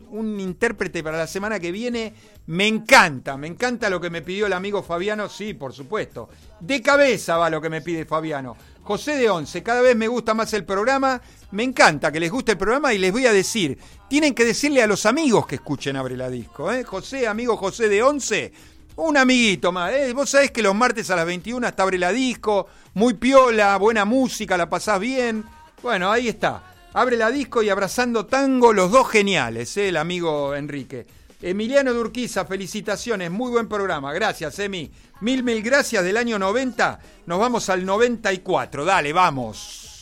un, 0.08 0.40
intérprete 0.40 1.02
para 1.02 1.18
la 1.18 1.26
semana 1.26 1.60
que 1.60 1.70
viene. 1.70 2.14
Me 2.50 2.66
encanta, 2.66 3.36
me 3.36 3.46
encanta 3.46 3.88
lo 3.88 4.00
que 4.00 4.10
me 4.10 4.22
pidió 4.22 4.46
el 4.46 4.52
amigo 4.52 4.82
Fabiano, 4.82 5.28
sí, 5.28 5.54
por 5.54 5.72
supuesto. 5.72 6.28
De 6.58 6.82
cabeza 6.82 7.36
va 7.36 7.48
lo 7.48 7.60
que 7.60 7.70
me 7.70 7.80
pide 7.80 8.04
Fabiano. 8.04 8.56
José 8.82 9.16
de 9.18 9.30
Once, 9.30 9.62
cada 9.62 9.80
vez 9.82 9.94
me 9.94 10.08
gusta 10.08 10.34
más 10.34 10.52
el 10.54 10.64
programa, 10.64 11.22
me 11.52 11.62
encanta 11.62 12.10
que 12.10 12.18
les 12.18 12.28
guste 12.28 12.52
el 12.52 12.58
programa 12.58 12.92
y 12.92 12.98
les 12.98 13.12
voy 13.12 13.24
a 13.26 13.32
decir, 13.32 13.78
tienen 14.08 14.34
que 14.34 14.44
decirle 14.44 14.82
a 14.82 14.88
los 14.88 15.06
amigos 15.06 15.46
que 15.46 15.54
escuchen 15.54 15.94
Abre 15.94 16.16
la 16.16 16.28
Disco. 16.28 16.72
¿eh? 16.72 16.82
José, 16.82 17.28
amigo 17.28 17.56
José 17.56 17.88
de 17.88 18.02
Once, 18.02 18.52
un 18.96 19.16
amiguito 19.16 19.70
más. 19.70 19.92
¿eh? 19.92 20.12
Vos 20.12 20.30
sabés 20.30 20.50
que 20.50 20.64
los 20.64 20.74
martes 20.74 21.08
a 21.10 21.14
las 21.14 21.26
21 21.26 21.68
está 21.68 21.84
Abre 21.84 21.98
la 21.98 22.10
Disco, 22.10 22.66
muy 22.94 23.14
piola, 23.14 23.76
buena 23.76 24.04
música, 24.04 24.56
la 24.56 24.68
pasás 24.68 24.98
bien. 24.98 25.44
Bueno, 25.84 26.10
ahí 26.10 26.26
está. 26.26 26.64
Abre 26.94 27.16
la 27.16 27.30
disco 27.30 27.62
y 27.62 27.68
abrazando 27.68 28.26
tango, 28.26 28.72
los 28.72 28.90
dos 28.90 29.08
geniales, 29.08 29.76
¿eh? 29.76 29.90
el 29.90 29.96
amigo 29.96 30.56
Enrique. 30.56 31.06
Emiliano 31.42 31.94
Durquiza, 31.94 32.44
felicitaciones, 32.44 33.30
muy 33.30 33.50
buen 33.50 33.66
programa. 33.66 34.12
Gracias, 34.12 34.58
Emi. 34.58 34.90
Mil, 35.20 35.42
mil 35.42 35.62
gracias 35.62 36.04
del 36.04 36.18
año 36.18 36.38
90. 36.38 37.00
Nos 37.26 37.40
vamos 37.40 37.70
al 37.70 37.86
94. 37.86 38.84
Dale, 38.84 39.12
vamos. 39.12 39.99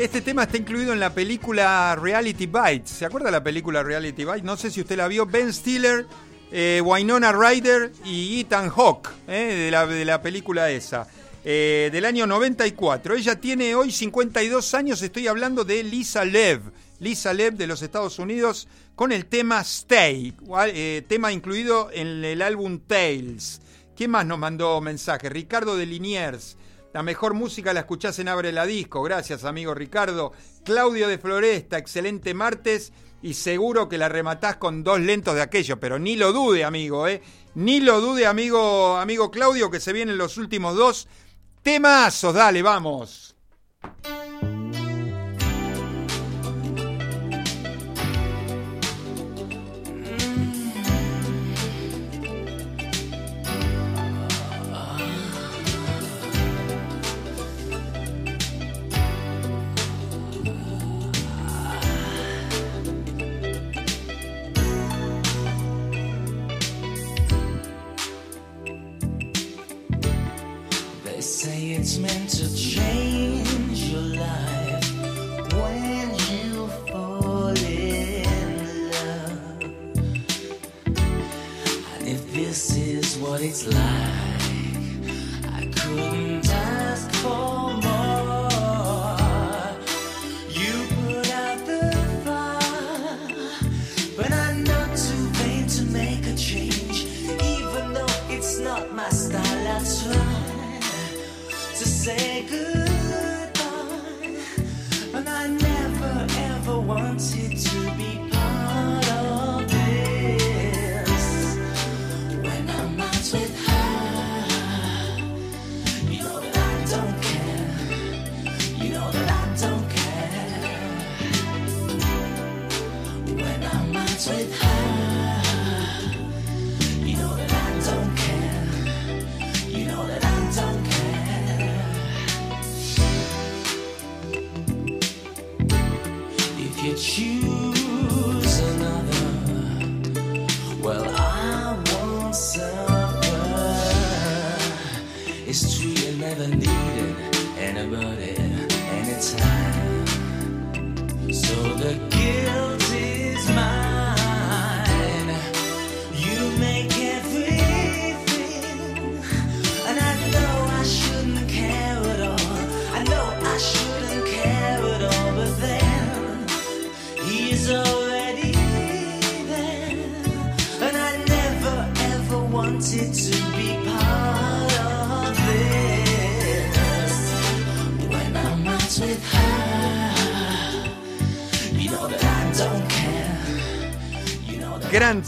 Este 0.00 0.22
tema 0.22 0.44
está 0.44 0.56
incluido 0.56 0.94
en 0.94 0.98
la 0.98 1.12
película 1.12 1.94
Reality 1.94 2.46
Bites. 2.46 2.88
¿Se 2.88 3.04
acuerda 3.04 3.30
la 3.30 3.44
película 3.44 3.82
Reality 3.82 4.24
Bites? 4.24 4.44
No 4.44 4.56
sé 4.56 4.70
si 4.70 4.80
usted 4.80 4.96
la 4.96 5.06
vio. 5.08 5.26
Ben 5.26 5.52
Stiller, 5.52 6.06
eh, 6.50 6.80
Winona 6.82 7.32
Ryder 7.32 7.92
y 8.02 8.40
Ethan 8.40 8.70
Hawke, 8.70 9.10
eh, 9.28 9.70
de, 9.70 10.04
la, 10.06 10.22
película 10.22 10.70
esa. 10.70 11.06
Eh, 11.44 11.90
del 11.92 12.06
año 12.06 12.26
94. 12.26 13.14
Ella 13.14 13.38
tiene 13.38 13.74
hoy 13.74 13.92
52 13.92 14.72
años, 14.72 15.02
estoy 15.02 15.28
hablando 15.28 15.64
de 15.64 15.84
Lisa 15.84 16.24
Lev. 16.24 16.62
Lisa 16.98 17.34
Lev 17.34 17.56
de 17.58 17.66
los 17.66 17.82
Estados 17.82 18.18
Unidos 18.18 18.68
con 18.94 19.12
el 19.12 19.26
tema 19.26 19.60
Stay, 19.60 20.32
tema 21.08 21.30
incluido 21.30 21.90
en 21.92 22.24
el 22.24 22.40
álbum 22.40 22.80
Tales. 22.86 23.60
¿Quién 23.94 24.12
más 24.12 24.24
nos 24.24 24.38
mandó 24.38 24.80
mensaje? 24.80 25.28
Ricardo 25.28 25.76
de 25.76 25.84
Liniers. 25.84 26.56
La 26.92 27.04
mejor 27.04 27.34
música 27.34 27.72
la 27.72 27.80
escuchás 27.80 28.18
en 28.18 28.28
Abre 28.28 28.50
la 28.50 28.66
Disco. 28.66 29.02
Gracias, 29.02 29.44
amigo 29.44 29.74
Ricardo. 29.74 30.32
Claudio 30.64 31.06
de 31.06 31.18
Floresta, 31.18 31.78
excelente 31.78 32.34
martes. 32.34 32.92
Y 33.22 33.34
seguro 33.34 33.88
que 33.88 33.98
la 33.98 34.08
rematás 34.08 34.56
con 34.56 34.82
dos 34.82 34.98
lentos 34.98 35.34
de 35.34 35.42
aquello. 35.42 35.78
Pero 35.78 35.98
ni 36.00 36.16
lo 36.16 36.32
dude, 36.32 36.64
amigo, 36.64 37.06
¿eh? 37.06 37.22
Ni 37.54 37.80
lo 37.80 38.00
dude, 38.00 38.26
amigo, 38.26 38.96
amigo 38.96 39.30
Claudio, 39.30 39.70
que 39.70 39.78
se 39.78 39.92
vienen 39.92 40.18
los 40.18 40.36
últimos 40.36 40.74
dos 40.74 41.06
temazos. 41.62 42.34
Dale, 42.34 42.62
vamos. 42.62 43.36
It's 71.80 71.96
meant 71.96 72.28
to 72.28 72.54
change 72.54 73.84
your 73.84 74.02
life 74.02 74.84
when 75.54 76.10
you 76.28 76.68
fall 76.92 77.56
in 77.56 78.90
love. 78.90 79.62
And 81.94 82.06
if 82.06 82.34
this 82.34 82.76
is 82.76 83.16
what 83.16 83.40
it's 83.40 83.66
like, 83.66 83.99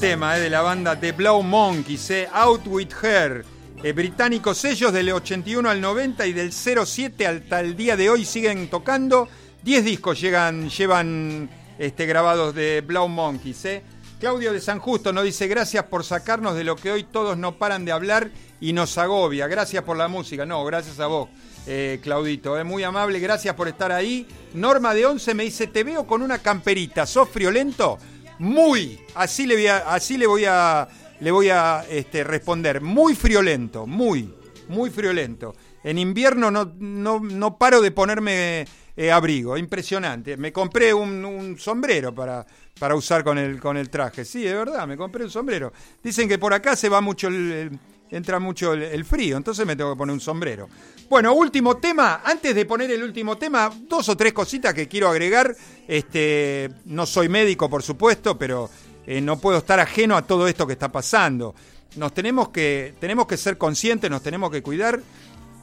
tema 0.03 0.36
eh, 0.36 0.40
de 0.40 0.50
la 0.50 0.62
banda 0.62 0.98
The 0.98 1.12
Blow 1.12 1.44
Monkeys, 1.44 2.11
eh, 2.11 2.28
Out 2.32 2.62
With 2.66 2.88
Her. 3.05 3.44
Eh, 3.84 3.92
británicos 3.92 4.59
sellos 4.59 4.92
del 4.92 5.12
81 5.12 5.70
al 5.70 5.80
90 5.80 6.26
y 6.26 6.32
del 6.32 6.53
07 6.53 7.24
hasta 7.24 7.61
el 7.61 7.76
día 7.76 7.96
de 7.96 8.11
hoy 8.11 8.24
siguen 8.24 8.68
tocando. 8.68 9.28
10 9.62 9.84
discos 9.84 10.20
llegan, 10.20 10.68
llevan 10.68 11.48
este, 11.78 12.07
grabados 12.07 12.53
de 12.53 12.80
Blow 12.80 13.07
Monkeys. 13.07 13.64
eh. 13.64 13.82
Claudio 14.18 14.53
de 14.53 14.61
San 14.61 14.80
Justo 14.80 15.12
nos 15.12 15.22
dice 15.22 15.46
gracias 15.46 15.84
por 15.84 16.03
sacarnos 16.03 16.57
de 16.57 16.64
lo 16.64 16.74
que 16.74 16.90
hoy 16.90 17.05
todos 17.05 17.38
no 17.38 17.53
paran 17.57 17.84
de 17.84 17.92
hablar 17.92 18.30
y 18.61 18.72
nos 18.72 18.98
agobia. 18.98 19.46
Gracias 19.46 19.84
por 19.84 19.96
la 19.96 20.09
música. 20.09 20.44
No, 20.44 20.64
gracias 20.64 20.98
a 20.98 21.07
vos, 21.07 21.28
eh, 21.68 22.00
Claudito. 22.03 22.64
Muy 22.64 22.82
amable, 22.82 23.20
gracias 23.20 23.55
por 23.55 23.68
estar 23.68 23.92
ahí. 23.92 24.26
Norma 24.55 24.94
de 24.94 25.07
11 25.07 25.34
me 25.34 25.44
dice, 25.44 25.68
te 25.68 25.84
veo 25.84 26.09
con 26.09 26.22
una 26.22 26.38
camperita, 26.38 27.07
¿sos 27.07 27.28
friolento? 27.28 27.98
Muy, 28.43 28.99
así 29.14 29.47
le 29.47 29.55
voy 29.55 29.66
a, 29.68 29.76
así 29.95 30.18
le 30.18 30.26
voy 30.26 30.45
a, 30.47 30.88
le 31.20 31.30
voy 31.30 31.49
a 31.49 31.84
este, 31.88 32.24
responder. 32.24 32.80
Muy 32.80 33.14
friolento, 33.14 33.86
muy, 33.86 34.34
muy 34.66 34.90
friolento. 34.90 35.55
En 35.84 35.97
invierno 35.97 36.51
no, 36.51 36.72
no, 36.80 37.20
no 37.20 37.57
paro 37.57 37.80
de 37.80 37.93
ponerme 37.93 38.64
eh, 38.97 39.12
abrigo, 39.12 39.57
impresionante. 39.57 40.36
Me 40.36 40.53
compré 40.53 40.93
un, 40.93 41.55
sombrero 41.57 42.12
para, 42.12 42.45
para 42.80 42.97
usar 42.97 43.22
con 43.22 43.38
el, 43.38 43.61
con 43.61 43.76
el 43.76 43.88
traje. 43.88 44.24
Sí, 44.24 44.45
es 44.45 44.55
verdad, 44.55 44.88
me 44.88 44.97
compré 44.97 45.22
un 45.22 45.30
sombrero. 45.30 45.72
Dicen 46.03 46.28
que 46.28 46.40
por 46.40 46.53
acá 46.53 46.74
se 46.74 46.88
va 46.88 47.01
mucho 47.01 47.28
el- 47.28 47.78
entra 48.12 48.38
mucho 48.38 48.74
el, 48.74 49.04
frío, 49.04 49.36
entonces 49.36 49.66
me 49.66 49.74
tengo 49.74 49.92
que 49.92 49.98
poner 49.98 50.12
un 50.12 50.20
sombrero. 50.20 50.68
Bueno, 51.08 51.32
último 51.32 51.78
tema. 51.78 52.20
Antes 52.24 52.54
de 52.54 52.64
poner 52.66 52.90
el 52.90 53.02
último 53.02 53.36
tema, 53.36 53.72
dos 53.88 54.08
o 54.08 54.16
tres 54.16 54.32
cositas 54.32 54.74
que 54.74 54.86
quiero 54.86 55.08
agregar. 55.08 55.56
Este, 55.88 56.70
no 56.84 57.06
soy 57.06 57.28
médico, 57.28 57.68
por 57.68 57.82
supuesto, 57.82 58.38
pero 58.38 58.70
eh, 59.06 59.20
no 59.20 59.38
puedo 59.38 59.58
estar 59.58 59.80
ajeno 59.80 60.16
a 60.16 60.22
todo 60.22 60.46
esto 60.46 60.66
que 60.66 60.74
está 60.74 60.92
pasando. 60.92 61.54
Nos 61.96 62.14
tenemos 62.14 62.50
que, 62.50 62.94
tenemos 63.00 63.26
que 63.26 63.36
ser 63.36 63.58
conscientes, 63.58 64.10
nos 64.10 64.22
tenemos 64.22 64.50
que 64.50 64.62
cuidar. 64.62 65.00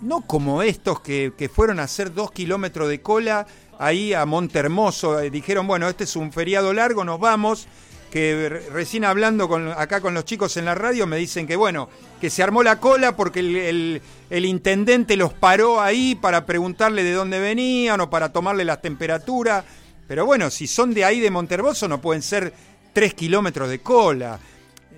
No 0.02 0.22
como 0.22 0.64
estos 0.64 1.02
que, 1.02 1.34
que 1.38 1.50
fueron 1.50 1.80
a 1.80 1.84
hacer 1.84 2.14
dos 2.14 2.32
kilómetros 2.32 2.90
de 2.90 3.02
cola 3.02 3.46
ahí 3.78 4.14
a 4.14 4.26
Montermoso. 4.26 5.20
Eh, 5.20 5.30
dijeron, 5.30 5.68
bueno, 5.68 5.88
este 5.88 6.04
es 6.04 6.16
un 6.16 6.32
feriado 6.32 6.74
largo, 6.74 7.04
nos 7.04 7.20
vamos. 7.20 7.68
Que 8.12 8.50
re- 8.50 8.70
recién 8.72 9.06
hablando 9.06 9.46
acá 9.78 10.02
con 10.02 10.14
los 10.14 10.26
chicos 10.26 10.58
en 10.58 10.66
la 10.66 10.76
radio 10.76 11.06
me 11.06 11.18
dicen 11.18 11.46
que, 11.46 11.56
bueno, 11.56 11.90
que 12.20 12.30
se 12.30 12.42
armó 12.42 12.64
la 12.64 12.80
cola 12.80 13.16
porque 13.16 13.40
el, 13.40 14.46
intendente 14.46 15.16
los 15.16 15.34
paró 15.34 15.80
ahí 15.80 16.16
para 16.16 16.46
preguntarle 16.46 17.04
de 17.04 17.14
dónde 17.14 17.40
venían 17.40 18.02
o 18.02 18.10
para 18.10 18.32
tomarle 18.32 18.66
las 18.66 18.82
temperaturas. 18.82 19.64
Pero 20.08 20.26
bueno, 20.26 20.50
si 20.50 20.66
son 20.66 20.94
de 20.94 21.06
ahí 21.06 21.20
de 21.20 21.30
Montermoso 21.30 21.88
no 21.88 22.02
pueden 22.02 22.24
ser 22.24 22.52
tres 22.94 23.14
kilómetros 23.14 23.70
de 23.70 23.80
cola 23.80 24.40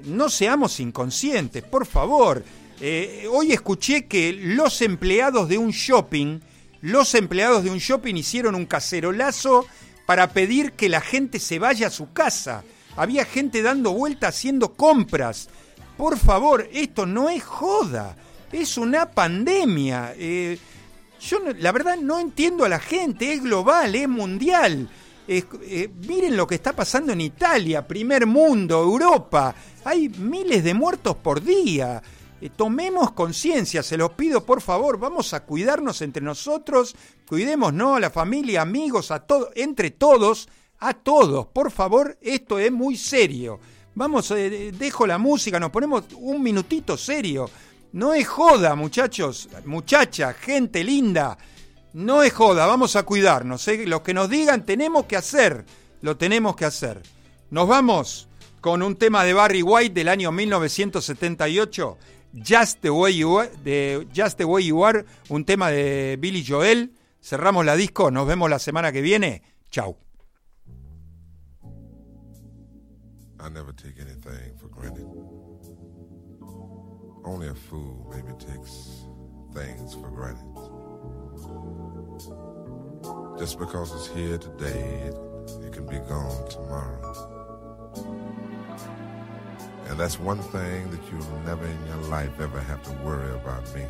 no 0.05 0.29
seamos 0.29 0.79
inconscientes, 0.79 1.63
por 1.63 1.85
favor. 1.85 2.43
Eh, 2.79 3.27
hoy 3.31 3.51
escuché 3.51 4.07
que 4.07 4.33
los 4.33 4.81
empleados 4.81 5.47
de 5.47 5.57
un 5.57 5.71
shopping, 5.71 6.39
los 6.81 7.13
empleados 7.15 7.63
de 7.63 7.69
un 7.69 7.77
shopping 7.77 8.15
hicieron 8.15 8.55
un 8.55 8.65
cacerolazo 8.65 9.65
para 10.05 10.31
pedir 10.31 10.73
que 10.73 10.89
la 10.89 11.01
gente 11.01 11.39
se 11.39 11.59
vaya 11.59 11.87
a 11.87 11.91
su 11.91 12.11
casa. 12.11 12.63
Había 12.95 13.25
gente 13.25 13.61
dando 13.61 13.93
vuelta 13.93 14.27
haciendo 14.27 14.73
compras. 14.73 15.49
Por 15.97 16.17
favor, 16.17 16.67
esto 16.71 17.05
no 17.05 17.29
es 17.29 17.43
joda, 17.43 18.15
es 18.51 18.77
una 18.77 19.11
pandemia. 19.11 20.13
Eh, 20.17 20.57
yo 21.21 21.39
no- 21.39 21.51
la 21.53 21.71
verdad 21.71 21.97
no 21.97 22.19
entiendo 22.19 22.65
a 22.65 22.69
la 22.69 22.79
gente, 22.79 23.33
es 23.33 23.43
global, 23.43 23.93
es 23.95 24.09
mundial. 24.09 24.89
Eh, 25.27 25.89
miren 26.07 26.35
lo 26.35 26.47
que 26.47 26.55
está 26.55 26.73
pasando 26.73 27.13
en 27.13 27.21
Italia, 27.21 27.87
primer 27.87 28.25
mundo, 28.25 28.81
Europa. 28.81 29.53
Hay 29.85 30.09
miles 30.09 30.63
de 30.63 30.73
muertos 30.73 31.15
por 31.15 31.41
día. 31.41 32.01
Eh, 32.41 32.49
tomemos 32.49 33.11
conciencia, 33.11 33.83
se 33.83 33.97
los 33.97 34.11
pido 34.13 34.43
por 34.43 34.61
favor, 34.61 34.97
vamos 34.97 35.33
a 35.33 35.43
cuidarnos 35.45 36.01
entre 36.01 36.23
nosotros, 36.23 36.95
cuidemos, 37.27 37.71
¿no? 37.71 37.95
A 37.95 37.99
la 37.99 38.09
familia, 38.09 38.63
amigos, 38.63 39.11
a 39.11 39.19
todos, 39.19 39.49
entre 39.55 39.91
todos, 39.91 40.49
a 40.81 40.95
todos, 40.95 41.45
por 41.47 41.71
favor, 41.71 42.17
esto 42.21 42.57
es 42.57 42.71
muy 42.71 42.97
serio. 42.97 43.59
Vamos, 43.93 44.31
eh, 44.31 44.71
dejo 44.71 45.05
la 45.05 45.19
música, 45.19 45.59
nos 45.59 45.69
ponemos 45.69 46.05
un 46.17 46.41
minutito 46.41 46.97
serio. 46.97 47.49
No 47.93 48.15
es 48.15 48.27
joda, 48.27 48.73
muchachos, 48.75 49.47
muchacha, 49.65 50.33
gente 50.33 50.83
linda. 50.83 51.37
No 51.93 52.23
es 52.23 52.33
joda, 52.33 52.65
vamos 52.65 52.95
a 52.95 53.03
cuidarnos. 53.03 53.67
¿eh? 53.67 53.85
Los 53.85 54.01
que 54.01 54.15
nos 54.15 54.27
digan 54.27 54.65
tenemos 54.65 55.05
que 55.05 55.17
hacer, 55.17 55.65
lo 56.01 56.17
tenemos 56.17 56.55
que 56.55 56.65
hacer. 56.65 57.03
Nos 57.51 57.67
vamos 57.67 58.27
con 58.59 58.81
un 58.81 58.95
tema 58.95 59.23
de 59.23 59.33
Barry 59.33 59.61
White 59.61 59.93
del 59.93 60.07
año 60.07 60.31
1978, 60.31 61.97
Just 62.33 62.79
the 62.81 62.89
Way 62.89 63.17
You 63.17 63.39
Are, 63.39 64.07
Just 64.15 64.37
the 64.37 64.45
Way 64.45 64.65
You 64.65 64.83
Are, 64.83 65.05
un 65.29 65.45
tema 65.45 65.69
de 65.69 66.17
Billy 66.19 66.43
Joel. 66.43 66.93
Cerramos 67.21 67.65
la 67.65 67.75
disco, 67.75 68.09
nos 68.09 68.25
vemos 68.25 68.49
la 68.49 68.57
semana 68.57 68.91
que 68.91 69.01
viene. 69.01 69.43
Chau. 69.69 69.95
I 73.43 73.49
never 73.49 73.71
take 73.71 73.99
anything 73.99 74.55
for 74.57 74.67
granted. 74.67 75.07
Only 77.25 77.47
a 77.47 77.55
fool 77.55 78.07
maybe 78.13 78.37
takes 78.37 79.05
things 79.51 79.95
for 79.95 80.11
granted. 80.11 80.45
Just 83.39 83.57
because 83.57 83.91
it's 83.93 84.15
here 84.15 84.37
today, 84.37 85.07
it, 85.07 85.15
it 85.65 85.73
can 85.73 85.87
be 85.87 85.97
gone 86.07 86.47
tomorrow. 86.49 87.01
And 89.87 89.99
that's 89.99 90.19
one 90.19 90.39
thing 90.39 90.91
that 90.91 90.99
you'll 91.11 91.39
never 91.39 91.65
in 91.65 91.87
your 91.87 92.09
life 92.09 92.39
ever 92.39 92.59
have 92.59 92.83
to 92.83 92.91
worry 93.03 93.33
about 93.33 93.63
me. 93.73 93.87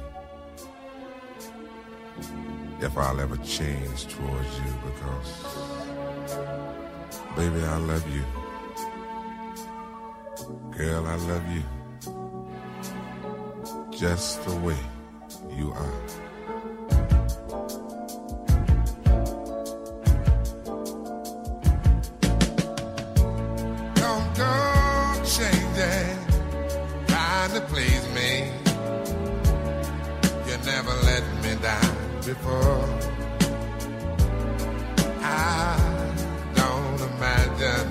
If 2.80 2.97
I'll 2.97 3.20
ever 3.20 3.36
change 3.38 4.08
towards 4.08 4.60
you 4.60 4.74
because, 4.86 5.43
baby, 7.36 7.62
I 7.66 7.78
love 7.80 8.10
you. 8.16 8.41
Girl, 10.78 11.06
I 11.08 11.16
love 11.16 11.44
you 11.52 11.64
just 13.92 14.44
the 14.46 14.56
way 14.58 14.78
you 15.56 15.72
are. 15.72 16.02
Don't. 23.96 24.36
Trying 27.08 27.52
to 27.54 27.62
please 27.68 28.06
me. 28.14 28.52
You 30.48 30.58
never 30.66 30.94
let 31.04 31.24
me 31.44 31.56
down 31.62 31.96
before. 32.26 32.88
I 35.22 35.78
don't 36.56 37.02
imagine 37.14 37.91